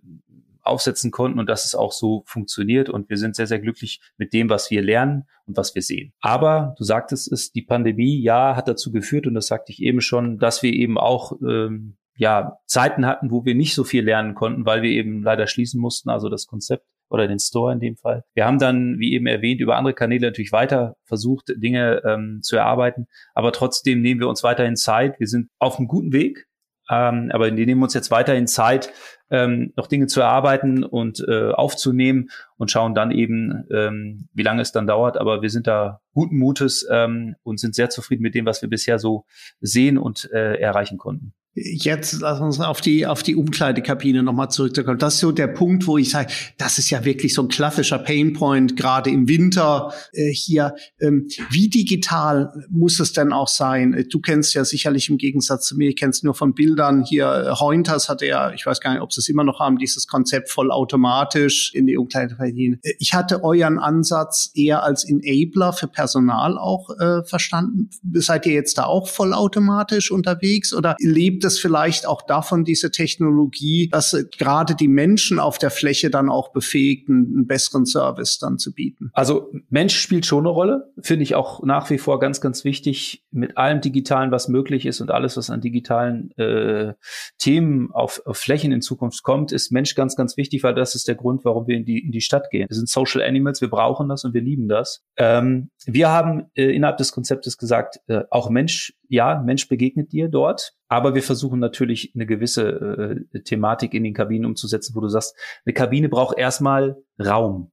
[0.64, 2.88] aufsetzen konnten und dass es auch so funktioniert.
[2.88, 6.12] Und wir sind sehr, sehr glücklich mit dem, was wir lernen und was wir sehen.
[6.20, 10.00] Aber du sagtest es, die Pandemie, ja, hat dazu geführt, und das sagte ich eben
[10.00, 14.34] schon, dass wir eben auch ähm, ja, Zeiten hatten, wo wir nicht so viel lernen
[14.34, 17.96] konnten, weil wir eben leider schließen mussten, also das Konzept oder den Store in dem
[17.96, 18.24] Fall.
[18.34, 22.56] Wir haben dann, wie eben erwähnt, über andere Kanäle natürlich weiter versucht, Dinge ähm, zu
[22.56, 25.18] erarbeiten, aber trotzdem nehmen wir uns weiterhin Zeit.
[25.20, 26.46] Wir sind auf einem guten Weg,
[26.90, 28.92] ähm, aber wir nehmen uns jetzt weiterhin Zeit,
[29.30, 34.62] ähm, noch Dinge zu erarbeiten und äh, aufzunehmen und schauen dann eben, ähm, wie lange
[34.62, 35.16] es dann dauert.
[35.16, 38.68] Aber wir sind da guten Mutes ähm, und sind sehr zufrieden mit dem, was wir
[38.68, 39.24] bisher so
[39.60, 41.32] sehen und äh, erreichen konnten.
[41.56, 44.98] Jetzt lass uns auf die, auf die Umkleidekabine nochmal zurückzukommen.
[44.98, 47.98] Das ist so der Punkt, wo ich sage, das ist ja wirklich so ein klassischer
[47.98, 50.74] Painpoint, gerade im Winter äh, hier.
[51.00, 54.04] Ähm, wie digital muss es denn auch sein?
[54.10, 57.60] Du kennst ja sicherlich im Gegensatz zu mir, ich kennst nur von Bildern hier, äh,
[57.60, 60.50] Heunters hatte ja, ich weiß gar nicht, ob sie es immer noch haben, dieses Konzept
[60.50, 62.80] vollautomatisch in die Umkleidekabine.
[62.82, 67.90] Äh, ich hatte euren Ansatz eher als Enabler für Personal auch äh, verstanden.
[68.14, 70.96] Seid ihr jetzt da auch vollautomatisch unterwegs oder
[71.44, 76.52] es vielleicht auch davon, diese Technologie, dass gerade die Menschen auf der Fläche dann auch
[76.52, 79.10] befähigt, einen, besseren Service dann zu bieten?
[79.12, 83.24] Also Mensch spielt schon eine Rolle, finde ich auch nach wie vor ganz, ganz wichtig,
[83.30, 86.94] mit allem Digitalen, was möglich ist und alles, was an digitalen äh,
[87.38, 91.08] Themen auf, auf Flächen in Zukunft kommt, ist Mensch ganz, ganz wichtig, weil das ist
[91.08, 92.68] der Grund, warum wir in die, in die Stadt gehen.
[92.68, 95.02] Wir sind Social Animals, wir brauchen das und wir lieben das.
[95.16, 100.28] Ähm, wir haben äh, innerhalb des Konzeptes gesagt, äh, auch Mensch, ja, Mensch begegnet dir
[100.28, 100.74] dort.
[100.94, 105.36] Aber wir versuchen natürlich eine gewisse äh, Thematik in den Kabinen umzusetzen, wo du sagst,
[105.66, 107.72] eine Kabine braucht erstmal Raum.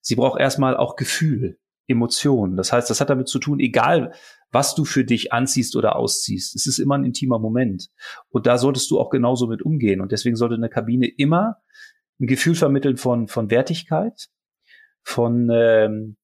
[0.00, 2.56] Sie braucht erstmal auch Gefühl, Emotionen.
[2.56, 4.14] Das heißt, das hat damit zu tun, egal
[4.52, 6.56] was du für dich anziehst oder ausziehst.
[6.56, 7.90] Es ist immer ein intimer Moment.
[8.30, 10.00] Und da solltest du auch genauso mit umgehen.
[10.00, 11.58] Und deswegen sollte eine Kabine immer
[12.18, 14.28] ein Gefühl vermitteln von, von Wertigkeit,
[15.02, 16.16] von ähm,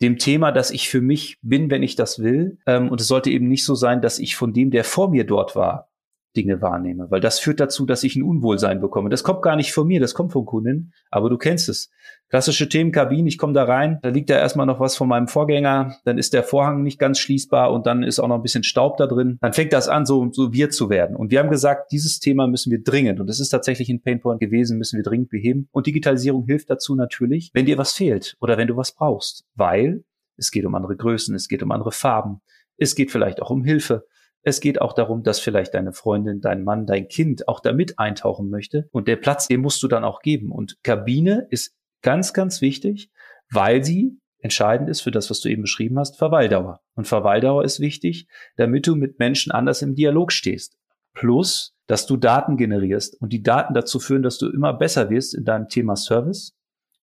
[0.00, 2.58] dem Thema, dass ich für mich bin, wenn ich das will.
[2.66, 5.24] Ähm, und es sollte eben nicht so sein, dass ich von dem, der vor mir
[5.24, 5.89] dort war,
[6.36, 9.10] Dinge wahrnehme, weil das führt dazu, dass ich ein Unwohlsein bekomme.
[9.10, 11.90] Das kommt gar nicht von mir, das kommt von Kunden, aber du kennst es.
[12.28, 15.96] Klassische Themenkabine, ich komme da rein, da liegt da erstmal noch was von meinem Vorgänger,
[16.04, 18.96] dann ist der Vorhang nicht ganz schließbar und dann ist auch noch ein bisschen Staub
[18.98, 19.38] da drin.
[19.40, 21.16] Dann fängt das an, so, so wir zu werden.
[21.16, 24.38] Und wir haben gesagt, dieses Thema müssen wir dringend, und das ist tatsächlich ein Painpoint
[24.38, 25.68] gewesen, müssen wir dringend beheben.
[25.72, 30.04] Und Digitalisierung hilft dazu natürlich, wenn dir was fehlt oder wenn du was brauchst, weil
[30.36, 32.40] es geht um andere Größen, es geht um andere Farben,
[32.76, 34.06] es geht vielleicht auch um Hilfe.
[34.42, 38.48] Es geht auch darum, dass vielleicht deine Freundin, dein Mann, dein Kind auch damit eintauchen
[38.48, 38.88] möchte.
[38.90, 40.50] Und der Platz, den musst du dann auch geben.
[40.50, 43.10] Und Kabine ist ganz, ganz wichtig,
[43.50, 46.80] weil sie entscheidend ist für das, was du eben beschrieben hast, Verweildauer.
[46.94, 48.26] Und Verweildauer ist wichtig,
[48.56, 50.76] damit du mit Menschen anders im Dialog stehst.
[51.12, 55.34] Plus, dass du Daten generierst und die Daten dazu führen, dass du immer besser wirst
[55.34, 56.56] in deinem Thema Service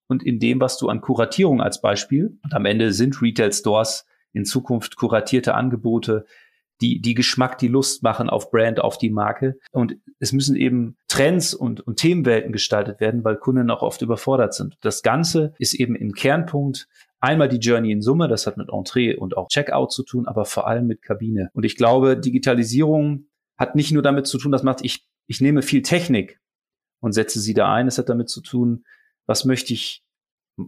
[0.08, 4.06] und in dem, was du an Kuratierung als Beispiel, und am Ende sind Retail Stores
[4.34, 6.26] in Zukunft kuratierte Angebote,
[6.82, 9.58] die, die Geschmack, die Lust machen auf Brand, auf die Marke.
[9.72, 14.54] Und es müssen eben Trends und, und Themenwelten gestaltet werden, weil Kunden auch oft überfordert
[14.54, 14.78] sind.
[14.82, 16.88] Das Ganze ist eben im Kernpunkt
[17.20, 20.46] einmal die Journey in Summe, das hat mit Entree und auch Checkout zu tun, aber
[20.46, 21.50] vor allem mit Kabine.
[21.54, 23.26] Und ich glaube, Digitalisierung
[23.58, 26.40] hat nicht nur damit zu tun, das macht, ich, ich nehme viel Technik
[27.00, 27.88] und setze sie da ein.
[27.88, 28.86] Es hat damit zu tun,
[29.26, 30.04] was möchte ich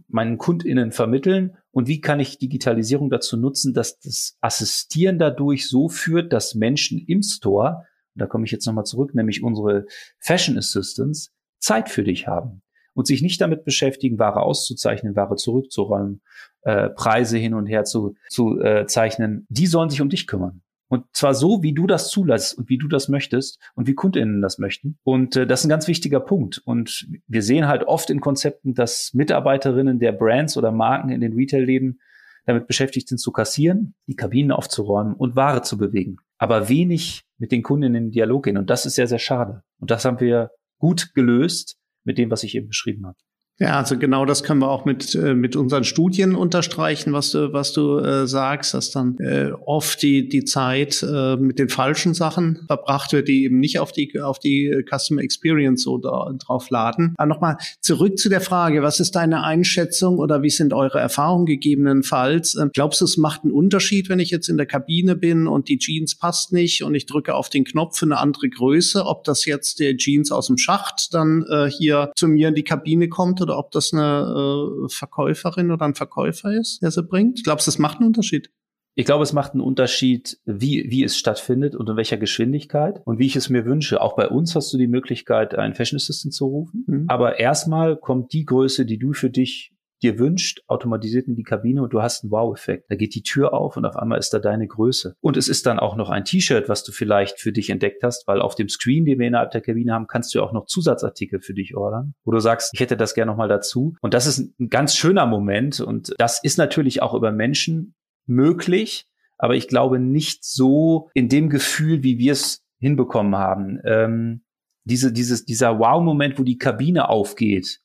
[0.08, 5.88] meinen KundInnen vermitteln und wie kann ich Digitalisierung dazu nutzen, dass das Assistieren dadurch so
[5.88, 9.86] führt, dass Menschen im Store, da komme ich jetzt nochmal zurück, nämlich unsere
[10.18, 12.62] Fashion Assistants, Zeit für dich haben
[12.94, 16.22] und sich nicht damit beschäftigen, Ware auszuzeichnen, Ware zurückzuräumen,
[16.62, 19.46] äh, Preise hin und her zu, zu äh, zeichnen.
[19.48, 20.62] Die sollen sich um dich kümmern.
[20.90, 24.42] Und zwar so, wie du das zulässt und wie du das möchtest und wie KundInnen
[24.42, 24.98] das möchten.
[25.04, 26.58] Und äh, das ist ein ganz wichtiger Punkt.
[26.64, 31.34] Und wir sehen halt oft in Konzepten, dass Mitarbeiterinnen der Brands oder Marken in den
[31.34, 32.00] Retail-Läden
[32.44, 36.16] damit beschäftigt sind, zu kassieren, die Kabinen aufzuräumen und Ware zu bewegen.
[36.38, 38.56] Aber wenig mit den Kunden in den Dialog gehen.
[38.56, 39.62] Und das ist sehr, sehr schade.
[39.78, 43.18] Und das haben wir gut gelöst mit dem, was ich eben beschrieben habe.
[43.60, 47.52] Ja, also genau das können wir auch mit, äh, mit unseren Studien unterstreichen, was du,
[47.52, 52.14] was du äh, sagst, dass dann äh, oft die, die Zeit äh, mit den falschen
[52.14, 56.70] Sachen verbracht wird, die eben nicht auf die, auf die Customer Experience so da, drauf
[56.70, 57.12] laden.
[57.18, 61.44] Aber nochmal zurück zu der Frage, was ist deine Einschätzung oder wie sind eure Erfahrungen
[61.44, 62.54] gegebenenfalls?
[62.54, 65.68] Äh, glaubst du, es macht einen Unterschied, wenn ich jetzt in der Kabine bin und
[65.68, 69.24] die Jeans passt nicht und ich drücke auf den Knopf für eine andere Größe, ob
[69.24, 73.10] das jetzt der Jeans aus dem Schacht dann äh, hier zu mir in die Kabine
[73.10, 77.42] kommt ob das eine äh, Verkäuferin oder ein Verkäufer ist, der sie bringt?
[77.44, 78.50] Glaubst du, das macht einen Unterschied?
[78.96, 83.18] Ich glaube, es macht einen Unterschied, wie, wie es stattfindet und in welcher Geschwindigkeit und
[83.18, 84.00] wie ich es mir wünsche.
[84.00, 86.84] Auch bei uns hast du die Möglichkeit, einen Fashion Assistant zu rufen.
[86.86, 87.04] Mhm.
[87.08, 91.82] Aber erstmal kommt die Größe, die du für dich dir wünscht, automatisiert in die Kabine
[91.82, 92.90] und du hast einen Wow-Effekt.
[92.90, 95.14] Da geht die Tür auf und auf einmal ist da deine Größe.
[95.20, 98.26] Und es ist dann auch noch ein T-Shirt, was du vielleicht für dich entdeckt hast,
[98.26, 100.66] weil auf dem Screen, den wir innerhalb der Kabine haben, kannst du ja auch noch
[100.66, 103.94] Zusatzartikel für dich ordern, wo du sagst, ich hätte das gerne nochmal dazu.
[104.00, 107.94] Und das ist ein ganz schöner Moment und das ist natürlich auch über Menschen
[108.26, 109.06] möglich,
[109.38, 113.78] aber ich glaube nicht so in dem Gefühl, wie wir es hinbekommen haben.
[113.84, 114.42] Ähm,
[114.84, 117.80] diese, dieses, dieser Wow-Moment, wo die Kabine aufgeht,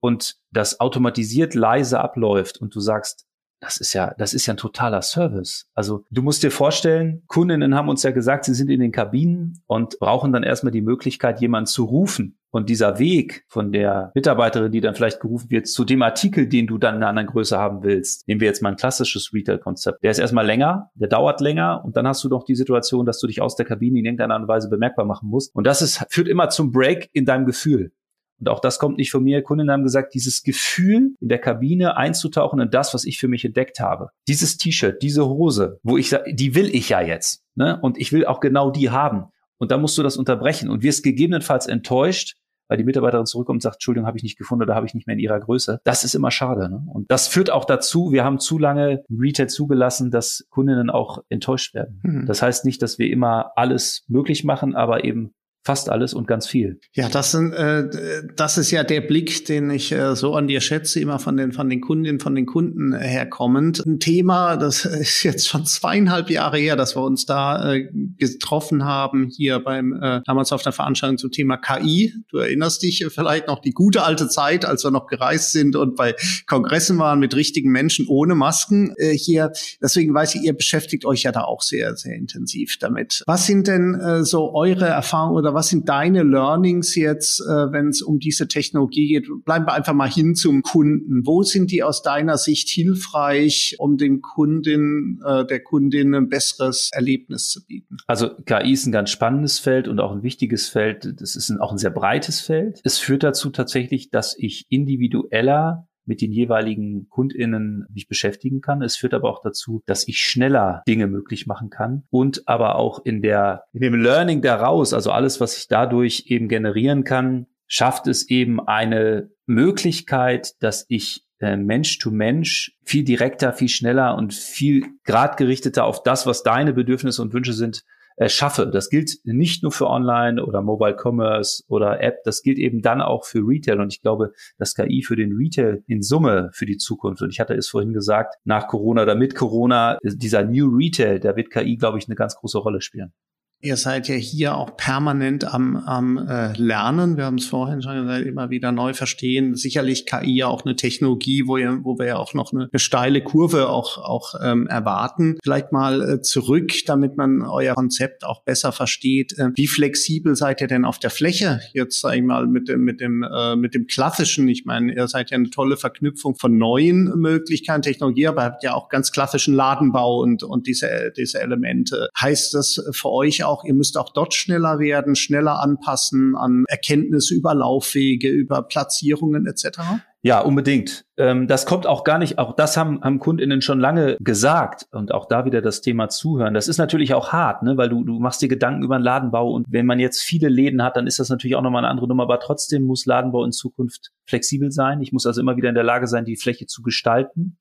[0.00, 3.28] und das automatisiert leise abläuft und du sagst,
[3.60, 5.68] das ist ja, das ist ja ein totaler Service.
[5.74, 9.62] Also du musst dir vorstellen, Kundinnen haben uns ja gesagt, sie sind in den Kabinen
[9.66, 12.38] und brauchen dann erstmal die Möglichkeit, jemanden zu rufen.
[12.50, 16.66] Und dieser Weg von der Mitarbeiterin, die dann vielleicht gerufen wird, zu dem Artikel, den
[16.66, 20.02] du dann in einer anderen Größe haben willst, nehmen wir jetzt mal ein klassisches Retail-Konzept.
[20.02, 23.18] Der ist erstmal länger, der dauert länger und dann hast du noch die Situation, dass
[23.18, 25.54] du dich aus der Kabine in irgendeiner Weise bemerkbar machen musst.
[25.54, 27.92] Und das ist, führt immer zum Break in deinem Gefühl.
[28.38, 29.42] Und auch das kommt nicht von mir.
[29.42, 33.44] Kunden haben gesagt, dieses Gefühl in der Kabine einzutauchen in das, was ich für mich
[33.44, 34.10] entdeckt habe.
[34.28, 37.42] Dieses T-Shirt, diese Hose, wo ich sage, die will ich ja jetzt.
[37.54, 37.78] Ne?
[37.80, 39.24] Und ich will auch genau die haben.
[39.58, 42.36] Und da musst du das unterbrechen und wirst gegebenenfalls enttäuscht,
[42.68, 45.06] weil die Mitarbeiterin zurückkommt und sagt, Entschuldigung, habe ich nicht gefunden oder habe ich nicht
[45.06, 45.80] mehr in ihrer Größe.
[45.84, 46.68] Das ist immer schade.
[46.68, 46.86] Ne?
[46.92, 51.74] Und das führt auch dazu, wir haben zu lange Retail zugelassen, dass Kundinnen auch enttäuscht
[51.74, 52.00] werden.
[52.04, 52.26] Mhm.
[52.26, 55.32] Das heißt nicht, dass wir immer alles möglich machen, aber eben
[55.64, 56.80] fast alles und ganz viel.
[56.94, 57.88] Ja, das, sind, äh,
[58.36, 61.52] das ist ja der Blick, den ich äh, so an dir schätze, immer von den,
[61.52, 63.84] von den Kundinnen, von den Kunden herkommend.
[63.84, 68.86] Ein Thema, das ist jetzt schon zweieinhalb Jahre her, dass wir uns da äh, getroffen
[68.86, 72.14] haben, hier beim, äh, damals auf der Veranstaltung zum Thema KI.
[72.30, 75.96] Du erinnerst dich vielleicht noch die gute alte Zeit, als wir noch gereist sind und
[75.96, 76.14] bei
[76.46, 79.52] Kongressen waren mit richtigen Menschen ohne Masken äh, hier.
[79.82, 83.22] Deswegen weiß ich, ihr beschäftigt euch ja da auch sehr, sehr intensiv damit.
[83.26, 87.88] Was sind denn äh, so eure Erfahrungen oder was sind deine Learnings jetzt, äh, wenn
[87.88, 89.28] es um diese Technologie geht?
[89.44, 91.26] Bleiben wir einfach mal hin zum Kunden.
[91.26, 96.90] Wo sind die aus deiner Sicht hilfreich, um den Kundin, äh, der Kundin ein besseres
[96.92, 97.96] Erlebnis zu bieten?
[98.06, 101.20] Also KI ist ein ganz spannendes Feld und auch ein wichtiges Feld.
[101.20, 102.80] Das ist ein, auch ein sehr breites Feld.
[102.84, 108.82] Es führt dazu tatsächlich, dass ich individueller mit den jeweiligen KundInnen mich beschäftigen kann.
[108.82, 113.04] Es führt aber auch dazu, dass ich schneller Dinge möglich machen kann und aber auch
[113.04, 118.06] in der, in dem Learning daraus, also alles, was ich dadurch eben generieren kann, schafft
[118.06, 124.34] es eben eine Möglichkeit, dass ich äh, Mensch to Mensch viel direkter, viel schneller und
[124.34, 127.84] viel gradgerichteter auf das, was deine Bedürfnisse und Wünsche sind,
[128.18, 128.66] äh, schaffe.
[128.66, 133.00] Das gilt nicht nur für Online oder Mobile Commerce oder App, das gilt eben dann
[133.00, 133.80] auch für Retail.
[133.80, 137.40] Und ich glaube, dass KI für den Retail in Summe für die Zukunft, und ich
[137.40, 141.76] hatte es vorhin gesagt, nach Corona oder mit Corona, dieser New Retail, da wird KI,
[141.76, 143.12] glaube ich, eine ganz große Rolle spielen.
[143.60, 147.16] Ihr seid ja hier auch permanent am, am äh, Lernen.
[147.16, 149.56] Wir haben es vorhin schon gesagt, immer wieder neu verstehen.
[149.56, 153.20] Sicherlich KI auch eine Technologie, wo, ihr, wo wir ja auch noch eine, eine steile
[153.20, 155.38] Kurve auch, auch ähm, erwarten.
[155.42, 159.36] Vielleicht mal äh, zurück, damit man euer Konzept auch besser versteht.
[159.36, 161.58] Äh, wie flexibel seid ihr denn auf der Fläche?
[161.72, 164.46] Jetzt sage ich mal mit dem, mit dem, äh, mit dem klassischen.
[164.46, 168.74] Ich meine, ihr seid ja eine tolle Verknüpfung von neuen Möglichkeiten, Technologie, aber habt ja
[168.74, 172.08] auch ganz klassischen Ladenbau und, und diese, diese Elemente.
[172.20, 177.34] Heißt das für euch auch, ihr müsst auch dort schneller werden, schneller anpassen an Erkenntnisse
[177.34, 179.78] über Laufwege, über Platzierungen etc.?
[180.20, 181.04] Ja, unbedingt.
[181.16, 185.14] Ähm, das kommt auch gar nicht, auch das haben, haben KundInnen schon lange gesagt und
[185.14, 186.54] auch da wieder das Thema Zuhören.
[186.54, 189.52] Das ist natürlich auch hart, ne, weil du, du machst dir Gedanken über den Ladenbau
[189.52, 192.08] und wenn man jetzt viele Läden hat, dann ist das natürlich auch nochmal eine andere
[192.08, 195.00] Nummer, aber trotzdem muss Ladenbau in Zukunft flexibel sein.
[195.00, 197.56] Ich muss also immer wieder in der Lage sein, die Fläche zu gestalten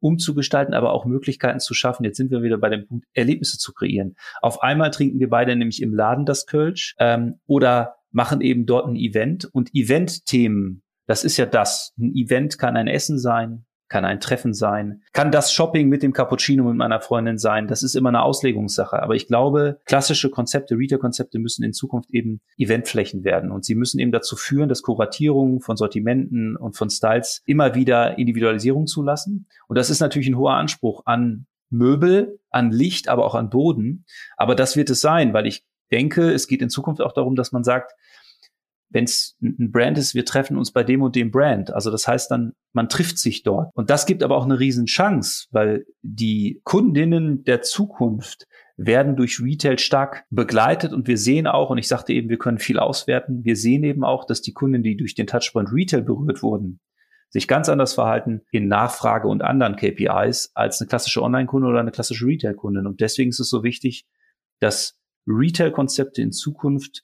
[0.00, 2.04] umzugestalten, aber auch Möglichkeiten zu schaffen.
[2.04, 4.16] Jetzt sind wir wieder bei dem Punkt, Erlebnisse zu kreieren.
[4.42, 8.88] Auf einmal trinken wir beide nämlich im Laden das Kölsch ähm, oder machen eben dort
[8.88, 11.92] ein Event und Event-Themen, das ist ja das.
[11.98, 16.12] Ein Event kann ein Essen sein, kann ein Treffen sein, kann das Shopping mit dem
[16.12, 17.66] Cappuccino mit meiner Freundin sein.
[17.66, 19.02] Das ist immer eine Auslegungssache.
[19.02, 23.50] Aber ich glaube, klassische Konzepte, Retail-Konzepte müssen in Zukunft eben Eventflächen werden.
[23.50, 28.16] Und sie müssen eben dazu führen, dass Kuratierungen von Sortimenten und von Styles immer wieder
[28.16, 29.46] Individualisierung zulassen.
[29.66, 34.04] Und das ist natürlich ein hoher Anspruch an Möbel, an Licht, aber auch an Boden.
[34.36, 37.50] Aber das wird es sein, weil ich denke, es geht in Zukunft auch darum, dass
[37.50, 37.92] man sagt,
[38.90, 41.72] wenn es ein Brand ist, wir treffen uns bei dem und dem Brand.
[41.72, 43.70] Also das heißt dann, man trifft sich dort.
[43.74, 49.40] Und das gibt aber auch eine riesen Chance, weil die Kundinnen der Zukunft werden durch
[49.40, 53.44] Retail stark begleitet und wir sehen auch, und ich sagte eben, wir können viel auswerten,
[53.44, 56.80] wir sehen eben auch, dass die Kunden, die durch den Touchpoint Retail berührt wurden,
[57.28, 61.92] sich ganz anders verhalten in Nachfrage und anderen KPIs als eine klassische Online-Kunde oder eine
[61.92, 62.86] klassische Retail-Kundin.
[62.86, 64.06] Und deswegen ist es so wichtig,
[64.58, 64.98] dass
[65.28, 67.02] Retail-Konzepte in Zukunft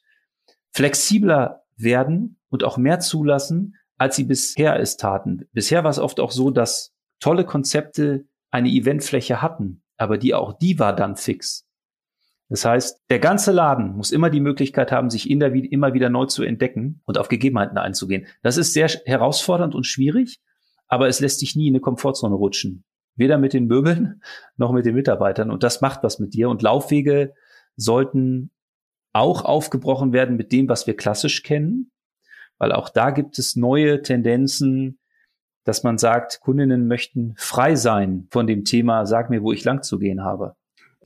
[0.72, 5.48] flexibler werden und auch mehr zulassen, als sie bisher es taten.
[5.52, 10.52] Bisher war es oft auch so, dass tolle Konzepte eine Eventfläche hatten, aber die auch
[10.52, 11.66] die war dann fix.
[12.48, 16.10] Das heißt, der ganze Laden muss immer die Möglichkeit haben, sich in der, immer wieder
[16.10, 18.26] neu zu entdecken und auf Gegebenheiten einzugehen.
[18.42, 20.40] Das ist sehr herausfordernd und schwierig,
[20.86, 22.84] aber es lässt sich nie in eine Komfortzone rutschen.
[23.16, 24.22] Weder mit den Möbeln
[24.56, 25.50] noch mit den Mitarbeitern.
[25.50, 26.48] Und das macht was mit dir.
[26.48, 27.34] Und Laufwege
[27.76, 28.52] sollten
[29.16, 31.90] auch aufgebrochen werden mit dem, was wir klassisch kennen,
[32.58, 34.98] weil auch da gibt es neue Tendenzen,
[35.64, 39.82] dass man sagt, Kundinnen möchten frei sein von dem Thema, sag mir, wo ich lang
[39.82, 40.54] zu gehen habe.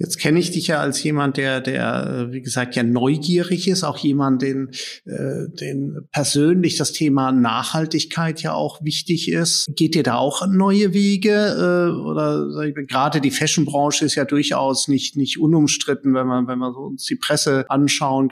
[0.01, 3.85] Jetzt kenne ich dich ja als jemand, der, der, äh, wie gesagt, ja neugierig ist,
[3.85, 4.71] auch jemand, den,
[5.05, 9.71] äh, den persönlich das Thema Nachhaltigkeit ja auch wichtig ist.
[9.77, 11.31] Geht dir da auch neue Wege?
[11.31, 16.73] Äh, oder gerade die Fashionbranche ist ja durchaus nicht, nicht unumstritten, wenn man, wenn man
[16.73, 18.29] so uns die Presse anschauen,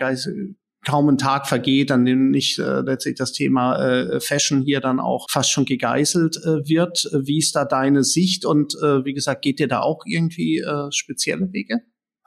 [0.85, 5.01] kaum ein Tag vergeht, an dem nicht äh, letztlich das Thema äh, Fashion hier dann
[5.01, 7.09] auch fast schon gegeißelt äh, wird.
[7.13, 10.91] Wie ist da deine Sicht und äh, wie gesagt, geht dir da auch irgendwie äh,
[10.91, 11.81] spezielle Wege?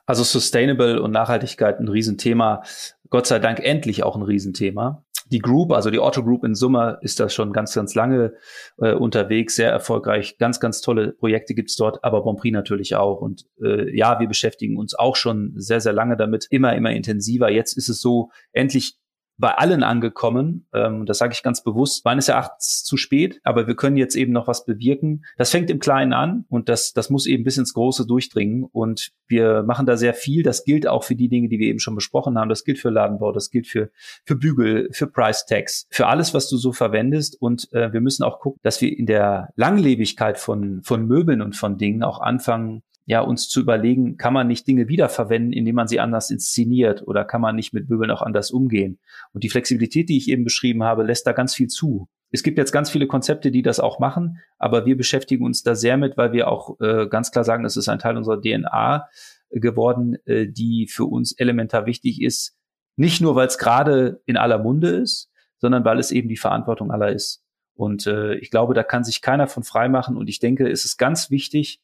[0.05, 2.63] Also Sustainable und Nachhaltigkeit ein Riesenthema.
[3.09, 6.99] Gott sei Dank endlich auch ein Riesenthema die Group, also die Otto Group in Summe,
[7.01, 8.33] ist das schon ganz, ganz lange
[8.77, 10.37] äh, unterwegs, sehr erfolgreich.
[10.37, 13.21] Ganz, ganz tolle Projekte gibt's dort, aber Bonprix natürlich auch.
[13.21, 17.49] Und äh, ja, wir beschäftigen uns auch schon sehr, sehr lange damit, immer, immer intensiver.
[17.49, 18.97] Jetzt ist es so, endlich
[19.41, 20.67] bei allen angekommen.
[20.73, 22.05] Ähm, das sage ich ganz bewusst.
[22.05, 25.25] Meines Erachtens zu spät, aber wir können jetzt eben noch was bewirken.
[25.37, 28.63] Das fängt im Kleinen an und das, das muss eben bis ins Große durchdringen.
[28.63, 30.43] Und wir machen da sehr viel.
[30.43, 32.49] Das gilt auch für die Dinge, die wir eben schon besprochen haben.
[32.49, 33.89] Das gilt für Ladenbau, das gilt für,
[34.23, 37.41] für Bügel, für Price Tags, für alles, was du so verwendest.
[37.41, 41.55] Und äh, wir müssen auch gucken, dass wir in der Langlebigkeit von, von Möbeln und
[41.55, 45.89] von Dingen auch anfangen, ja, uns zu überlegen, kann man nicht Dinge wiederverwenden, indem man
[45.89, 48.99] sie anders inszeniert oder kann man nicht mit Möbeln auch anders umgehen?
[49.33, 52.07] Und die Flexibilität, die ich eben beschrieben habe, lässt da ganz viel zu.
[52.29, 55.75] Es gibt jetzt ganz viele Konzepte, die das auch machen, aber wir beschäftigen uns da
[55.75, 59.09] sehr mit, weil wir auch äh, ganz klar sagen, das ist ein Teil unserer DNA
[59.49, 62.55] geworden, äh, die für uns elementar wichtig ist.
[62.95, 66.91] Nicht nur, weil es gerade in aller Munde ist, sondern weil es eben die Verantwortung
[66.91, 67.43] aller ist.
[67.73, 70.15] Und äh, ich glaube, da kann sich keiner von frei machen.
[70.15, 71.81] Und ich denke, es ist ganz wichtig,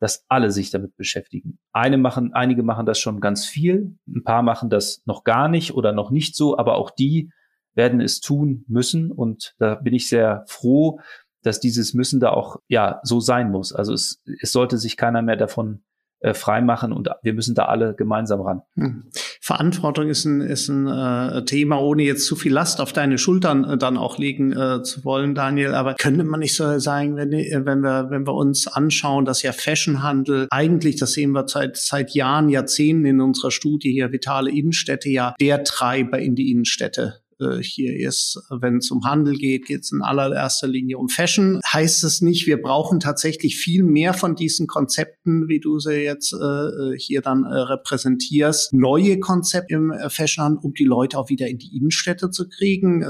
[0.00, 1.58] dass alle sich damit beschäftigen.
[1.72, 5.74] Eine machen, einige machen das schon ganz viel, ein paar machen das noch gar nicht
[5.74, 7.30] oder noch nicht so, aber auch die
[7.74, 11.00] werden es tun müssen und da bin ich sehr froh,
[11.42, 13.72] dass dieses Müssen da auch ja so sein muss.
[13.72, 15.82] Also es, es sollte sich keiner mehr davon
[16.20, 18.62] äh, freimachen und wir müssen da alle gemeinsam ran.
[18.74, 19.10] Hm.
[19.50, 23.64] Verantwortung ist ein, ist ein äh, Thema, ohne jetzt zu viel Last auf deine Schultern
[23.64, 25.74] äh, dann auch legen äh, zu wollen, Daniel.
[25.74, 29.42] Aber könnte man nicht so sagen, wenn, äh, wenn, wir, wenn wir uns anschauen, dass
[29.42, 34.52] ja Fashionhandel eigentlich, das sehen wir seit, seit Jahren, Jahrzehnten in unserer Studie hier, vitale
[34.52, 38.40] Innenstädte ja der Treiber in die Innenstädte äh, hier ist.
[38.50, 41.60] Wenn es um Handel geht, geht es in allererster Linie um Fashion.
[41.72, 46.32] Heißt es nicht, wir brauchen tatsächlich viel mehr von diesen Konzepten, wie du sie jetzt
[46.32, 51.48] äh, hier dann äh, repräsentierst, neue Konzepte im äh, Fashion, um die Leute auch wieder
[51.48, 53.02] in die Innenstädte zu kriegen.
[53.02, 53.06] Äh,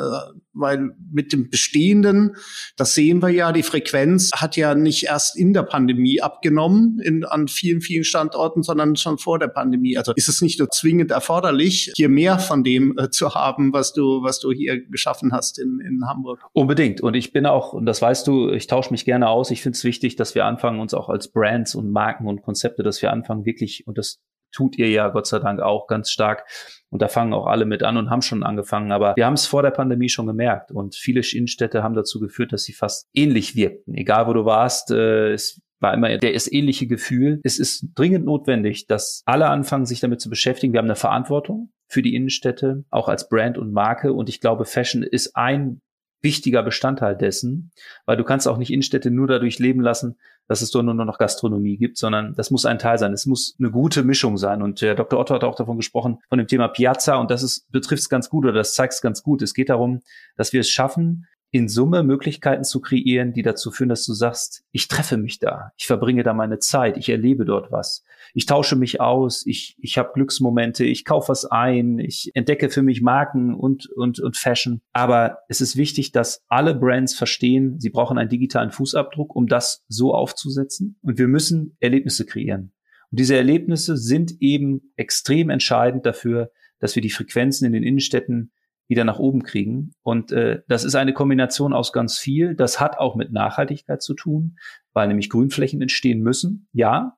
[0.52, 2.36] weil mit dem Bestehenden,
[2.76, 7.24] das sehen wir ja, die Frequenz hat ja nicht erst in der Pandemie abgenommen in,
[7.24, 9.96] an vielen, vielen Standorten, sondern schon vor der Pandemie.
[9.96, 13.92] Also ist es nicht nur zwingend erforderlich, hier mehr von dem äh, zu haben, was
[13.92, 16.40] du, was du hier geschaffen hast in, in Hamburg.
[16.52, 17.00] Unbedingt.
[17.00, 19.50] Und ich bin auch, und das weißt du, ich tausche mich gerne aus.
[19.50, 22.82] Ich finde es wichtig, dass wir anfangen, uns auch als Brands und Marken und Konzepte,
[22.82, 24.20] dass wir anfangen, wirklich, und das
[24.52, 26.44] tut ihr ja Gott sei Dank auch ganz stark.
[26.90, 28.92] Und da fangen auch alle mit an und haben schon angefangen.
[28.92, 30.72] Aber wir haben es vor der Pandemie schon gemerkt.
[30.72, 33.94] Und viele Innenstädte haben dazu geführt, dass sie fast ähnlich wirkten.
[33.94, 37.40] Egal wo du warst, äh, es war immer der ist ähnliche Gefühl.
[37.42, 40.72] Es ist dringend notwendig, dass alle anfangen, sich damit zu beschäftigen.
[40.72, 44.12] Wir haben eine Verantwortung für die Innenstädte, auch als Brand und Marke.
[44.12, 45.80] Und ich glaube, Fashion ist ein
[46.22, 47.72] wichtiger Bestandteil dessen,
[48.04, 50.16] weil du kannst auch nicht Innenstädte nur dadurch leben lassen,
[50.48, 53.12] dass es dort nur noch Gastronomie gibt, sondern das muss ein Teil sein.
[53.12, 54.62] Es muss eine gute Mischung sein.
[54.62, 55.18] Und der Dr.
[55.18, 57.16] Otto hat auch davon gesprochen, von dem Thema Piazza.
[57.16, 59.42] Und das betrifft es ganz gut oder das zeigt es ganz gut.
[59.42, 60.00] Es geht darum,
[60.36, 64.62] dass wir es schaffen, in Summe Möglichkeiten zu kreieren, die dazu führen, dass du sagst,
[64.70, 68.76] ich treffe mich da, ich verbringe da meine Zeit, ich erlebe dort was, ich tausche
[68.76, 73.54] mich aus, ich, ich habe Glücksmomente, ich kaufe was ein, ich entdecke für mich Marken
[73.54, 74.80] und, und, und Fashion.
[74.92, 79.82] Aber es ist wichtig, dass alle Brands verstehen, sie brauchen einen digitalen Fußabdruck, um das
[79.88, 80.98] so aufzusetzen.
[81.02, 82.72] Und wir müssen Erlebnisse kreieren.
[83.10, 88.52] Und diese Erlebnisse sind eben extrem entscheidend dafür, dass wir die Frequenzen in den Innenstädten
[88.90, 89.92] wieder nach oben kriegen.
[90.02, 92.54] Und äh, das ist eine Kombination aus ganz viel.
[92.56, 94.58] Das hat auch mit Nachhaltigkeit zu tun,
[94.92, 96.66] weil nämlich Grünflächen entstehen müssen.
[96.72, 97.16] Ja,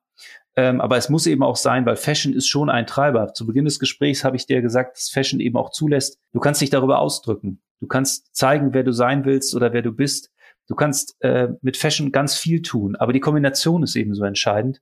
[0.55, 3.33] ähm, aber es muss eben auch sein, weil Fashion ist schon ein Treiber.
[3.33, 6.21] Zu Beginn des Gesprächs habe ich dir gesagt, dass Fashion eben auch zulässt.
[6.33, 7.63] Du kannst dich darüber ausdrücken.
[7.81, 10.31] Du kannst zeigen, wer du sein willst oder wer du bist.
[10.69, 14.81] Du kannst äh, mit Fashion ganz viel tun, aber die Kombination ist eben so entscheidend.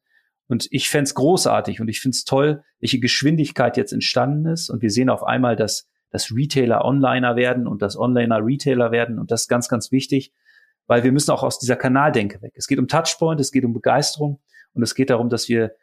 [0.49, 4.69] Und ich fände großartig und ich finde es toll, welche Geschwindigkeit jetzt entstanden ist.
[4.69, 9.19] Und wir sehen auf einmal, dass, dass Retailer Onliner werden und dass Onliner Retailer werden.
[9.19, 10.33] Und das ist ganz, ganz wichtig,
[10.87, 12.53] weil wir müssen auch aus dieser Kanaldenke weg.
[12.57, 14.41] Es geht um Touchpoint, es geht um Begeisterung.
[14.73, 15.75] Und es geht darum, dass wir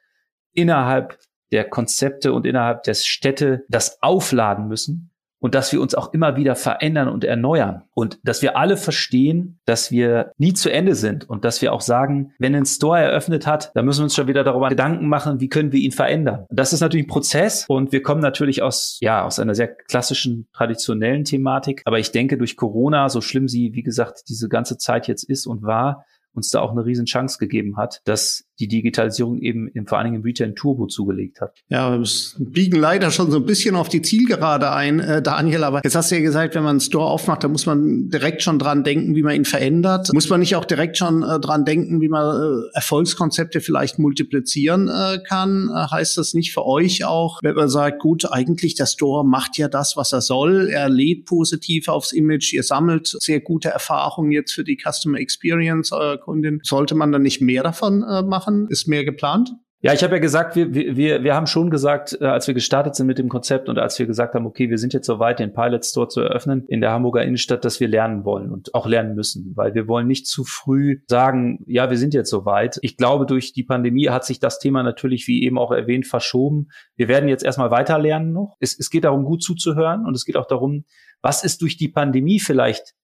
[0.53, 1.19] innerhalb
[1.51, 6.35] der Konzepte und innerhalb der Städte das aufladen müssen und dass wir uns auch immer
[6.35, 11.29] wieder verändern und erneuern und dass wir alle verstehen, dass wir nie zu Ende sind
[11.29, 14.27] und dass wir auch sagen, wenn ein Store eröffnet hat, dann müssen wir uns schon
[14.27, 16.45] wieder darüber Gedanken machen, wie können wir ihn verändern.
[16.49, 20.47] Das ist natürlich ein Prozess und wir kommen natürlich aus ja aus einer sehr klassischen
[20.53, 25.07] traditionellen Thematik, aber ich denke durch Corona, so schlimm sie wie gesagt diese ganze Zeit
[25.07, 29.39] jetzt ist und war, uns da auch eine riesen Chance gegeben hat, dass die Digitalisierung
[29.41, 31.53] eben im, vor allen Dingen im Retail Turbo zugelegt hat.
[31.69, 32.07] Ja, wir
[32.39, 35.63] biegen leider schon so ein bisschen auf die Zielgerade ein, äh, Daniel.
[35.63, 38.41] Aber jetzt hast du ja gesagt, wenn man einen Store aufmacht, da muss man direkt
[38.41, 40.11] schon dran denken, wie man ihn verändert.
[40.13, 44.87] Muss man nicht auch direkt schon äh, dran denken, wie man äh, Erfolgskonzepte vielleicht multiplizieren
[44.87, 45.69] äh, kann?
[45.69, 49.57] Äh, heißt das nicht für euch auch, wenn man sagt, gut, eigentlich der Store macht
[49.57, 50.69] ja das, was er soll.
[50.69, 52.53] Er lädt positiv aufs Image.
[52.53, 56.59] Ihr sammelt sehr gute Erfahrungen jetzt für die Customer Experience eurer Kundin.
[56.63, 58.46] Sollte man dann nicht mehr davon äh, machen?
[58.47, 58.67] Machen?
[58.69, 59.51] Ist mehr geplant?
[59.79, 62.95] Ja, ich habe ja gesagt, wir, wir, wir haben schon gesagt, äh, als wir gestartet
[62.95, 65.53] sind mit dem Konzept und als wir gesagt haben, okay, wir sind jetzt soweit, den
[65.53, 69.13] Pilot Store zu eröffnen in der Hamburger Innenstadt, dass wir lernen wollen und auch lernen
[69.13, 72.79] müssen, weil wir wollen nicht zu früh sagen, ja, wir sind jetzt soweit.
[72.81, 76.69] Ich glaube, durch die Pandemie hat sich das Thema natürlich, wie eben auch erwähnt, verschoben.
[76.95, 78.55] Wir werden jetzt erstmal weiter lernen noch.
[78.59, 80.85] Es, es geht darum, gut zuzuhören und es geht auch darum,
[81.21, 82.95] was ist durch die Pandemie vielleicht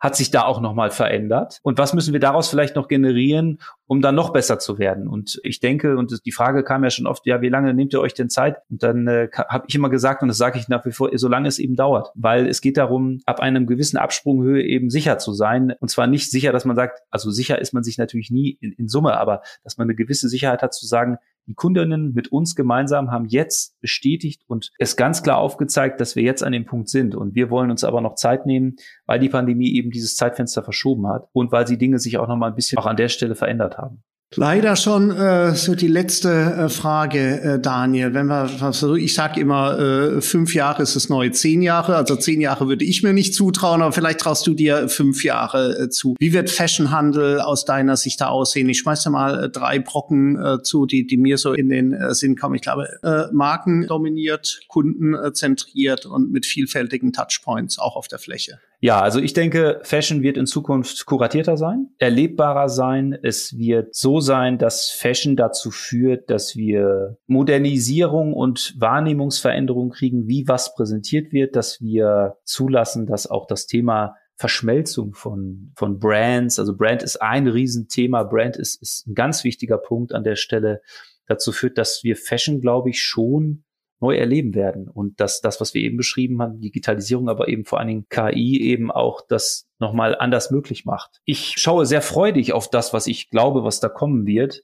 [0.00, 1.60] hat sich da auch nochmal verändert?
[1.62, 5.06] Und was müssen wir daraus vielleicht noch generieren, um dann noch besser zu werden?
[5.06, 8.00] Und ich denke, und die Frage kam ja schon oft, ja, wie lange nehmt ihr
[8.00, 8.56] euch denn Zeit?
[8.70, 11.48] Und dann äh, habe ich immer gesagt, und das sage ich nach wie vor, solange
[11.48, 12.10] es eben dauert.
[12.14, 15.74] Weil es geht darum, ab einem gewissen Absprunghöhe eben sicher zu sein.
[15.80, 18.72] Und zwar nicht sicher, dass man sagt, also sicher ist man sich natürlich nie in,
[18.72, 21.18] in Summe, aber dass man eine gewisse Sicherheit hat zu sagen,
[21.50, 26.22] die Kundinnen mit uns gemeinsam haben jetzt bestätigt und es ganz klar aufgezeigt, dass wir
[26.22, 27.16] jetzt an dem Punkt sind.
[27.16, 31.08] Und wir wollen uns aber noch Zeit nehmen, weil die Pandemie eben dieses Zeitfenster verschoben
[31.08, 33.34] hat und weil sie Dinge sich auch noch mal ein bisschen auch an der Stelle
[33.34, 34.04] verändert haben.
[34.36, 38.14] Leider schon äh, so die letzte äh, Frage, äh, Daniel.
[38.14, 38.48] Wenn wir,
[38.96, 41.96] ich sage immer, äh, fünf Jahre ist das neue zehn Jahre.
[41.96, 45.76] Also zehn Jahre würde ich mir nicht zutrauen, aber vielleicht traust du dir fünf Jahre
[45.76, 46.14] äh, zu.
[46.20, 48.68] Wie wird Fashionhandel aus deiner Sicht da aussehen?
[48.68, 51.92] Ich schmeiß dir mal äh, drei Brocken äh, zu, die, die mir so in den
[51.92, 52.54] äh, Sinn kommen.
[52.54, 58.20] Ich glaube, äh, Marken dominiert, Kunden äh, zentriert und mit vielfältigen Touchpoints auch auf der
[58.20, 58.60] Fläche.
[58.82, 63.12] Ja, also ich denke, Fashion wird in Zukunft kuratierter sein, erlebbarer sein.
[63.22, 70.48] Es wird so sein, dass Fashion dazu führt, dass wir Modernisierung und Wahrnehmungsveränderung kriegen, wie
[70.48, 76.74] was präsentiert wird, dass wir zulassen, dass auch das Thema Verschmelzung von, von Brands, also
[76.74, 80.80] Brand ist ein Riesenthema, Brand ist, ist ein ganz wichtiger Punkt an der Stelle,
[81.26, 83.64] dazu führt, dass wir Fashion, glaube ich, schon
[84.00, 84.88] neu erleben werden.
[84.88, 88.60] Und dass das, was wir eben beschrieben haben, Digitalisierung, aber eben vor allen Dingen KI
[88.60, 91.20] eben auch das nochmal anders möglich macht.
[91.24, 94.62] Ich schaue sehr freudig auf das, was ich glaube, was da kommen wird.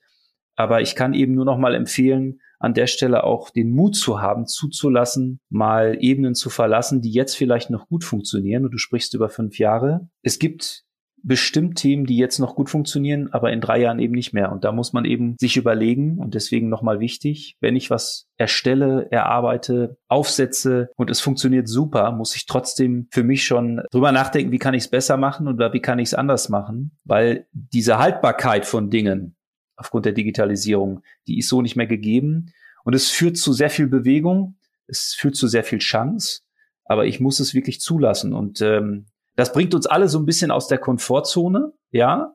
[0.57, 4.23] Aber ich kann eben nur noch mal empfehlen, an der Stelle auch den Mut zu
[4.23, 8.65] haben, zuzulassen, mal Ebenen zu verlassen, die jetzt vielleicht noch gut funktionieren.
[8.65, 10.09] Und du sprichst über fünf Jahre.
[10.23, 10.86] Es gibt
[11.27, 14.53] bestimmt Themen, die jetzt noch gut funktionieren, aber in drei Jahren eben nicht mehr.
[14.53, 19.09] Und da muss man eben sich überlegen und deswegen nochmal wichtig, wenn ich was erstelle,
[19.11, 24.59] erarbeite, aufsetze und es funktioniert super, muss ich trotzdem für mich schon drüber nachdenken, wie
[24.59, 28.65] kann ich es besser machen oder wie kann ich es anders machen, weil diese Haltbarkeit
[28.65, 29.35] von Dingen
[29.75, 32.53] aufgrund der Digitalisierung, die ist so nicht mehr gegeben.
[32.85, 34.57] Und es führt zu sehr viel Bewegung,
[34.87, 36.43] es führt zu sehr viel Chance,
[36.85, 38.33] aber ich muss es wirklich zulassen.
[38.33, 39.07] Und ähm,
[39.37, 42.35] das bringt uns alle so ein bisschen aus der Komfortzone, ja.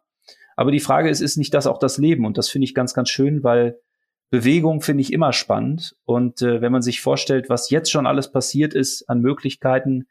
[0.56, 2.26] Aber die Frage ist, ist nicht das auch das Leben?
[2.26, 3.80] Und das finde ich ganz, ganz schön, weil
[4.30, 5.96] Bewegung finde ich immer spannend.
[6.06, 10.08] Und äh, wenn man sich vorstellt, was jetzt schon alles passiert ist an Möglichkeiten,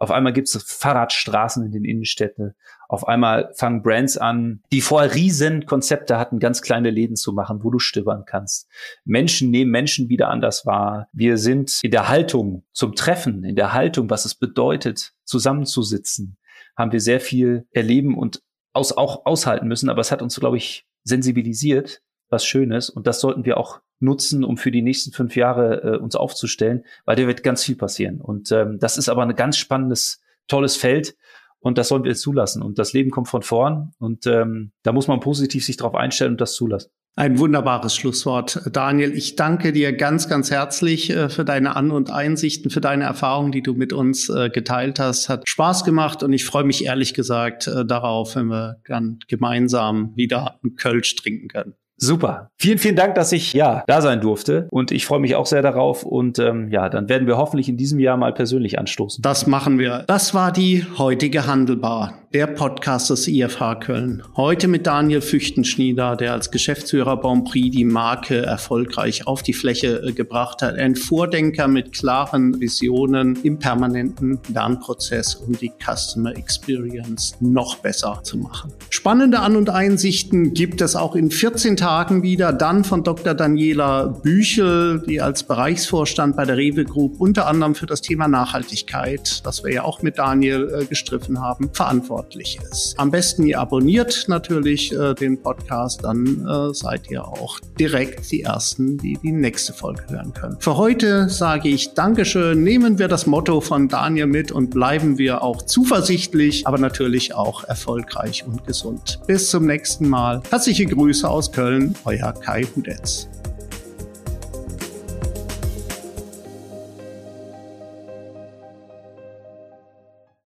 [0.00, 2.54] auf einmal gibt es Fahrradstraßen in den Innenstädten.
[2.88, 7.62] Auf einmal fangen Brands an, die vorher riesen Konzepte hatten, ganz kleine Läden zu machen,
[7.62, 8.66] wo du stöbern kannst.
[9.04, 11.08] Menschen nehmen Menschen wieder anders wahr.
[11.12, 16.38] Wir sind in der Haltung zum Treffen, in der Haltung, was es bedeutet, zusammenzusitzen,
[16.76, 18.42] haben wir sehr viel erleben und
[18.72, 19.90] aus, auch aushalten müssen.
[19.90, 22.88] Aber es hat uns, glaube ich, sensibilisiert, was Schönes.
[22.88, 26.84] Und das sollten wir auch nutzen, um für die nächsten fünf Jahre äh, uns aufzustellen,
[27.04, 28.20] weil da wird ganz viel passieren.
[28.20, 31.16] Und ähm, das ist aber ein ganz spannendes, tolles Feld.
[31.60, 32.62] Und das sollen wir jetzt zulassen.
[32.62, 33.92] Und das Leben kommt von vorn.
[33.98, 36.90] Und ähm, da muss man positiv sich darauf einstellen und das zulassen.
[37.16, 39.12] Ein wunderbares Schlusswort, Daniel.
[39.14, 43.52] Ich danke dir ganz, ganz herzlich äh, für deine An- und Einsichten, für deine Erfahrungen,
[43.52, 45.28] die du mit uns äh, geteilt hast.
[45.28, 50.12] Hat Spaß gemacht und ich freue mich ehrlich gesagt äh, darauf, wenn wir dann gemeinsam
[50.14, 51.74] wieder einen Kölsch trinken können.
[52.02, 52.50] Super.
[52.56, 54.66] Vielen, vielen Dank, dass ich ja da sein durfte.
[54.70, 56.02] Und ich freue mich auch sehr darauf.
[56.02, 59.20] Und ähm, ja, dann werden wir hoffentlich in diesem Jahr mal persönlich anstoßen.
[59.20, 60.04] Das machen wir.
[60.06, 64.22] Das war die heutige Handelbar der Podcast des IFH Köln.
[64.36, 70.12] Heute mit Daniel Füchtenschnieder, der als Geschäftsführer Bonprix die Marke erfolgreich auf die Fläche äh,
[70.12, 70.76] gebracht hat.
[70.76, 78.38] Ein Vordenker mit klaren Visionen im permanenten Lernprozess, um die Customer Experience noch besser zu
[78.38, 78.72] machen.
[78.90, 81.89] Spannende An- und Einsichten gibt es auch in 14 Tagen
[82.22, 82.52] wieder.
[82.52, 83.34] Dann von Dr.
[83.34, 89.44] Daniela Büchel, die als Bereichsvorstand bei der Rewe Group unter anderem für das Thema Nachhaltigkeit,
[89.44, 92.94] das wir ja auch mit Daniel äh, gestriffen haben, verantwortlich verantwortlich ist.
[92.98, 98.42] Am besten ihr abonniert natürlich äh, den Podcast, dann äh, seid ihr auch direkt die
[98.42, 100.56] Ersten, die die nächste Folge hören können.
[100.60, 105.42] Für heute sage ich Dankeschön, nehmen wir das Motto von Daniel mit und bleiben wir
[105.42, 109.20] auch zuversichtlich, aber natürlich auch erfolgreich und gesund.
[109.26, 110.42] Bis zum nächsten Mal.
[110.50, 113.28] Herzliche Grüße aus Köln, euer Kai Hudetz.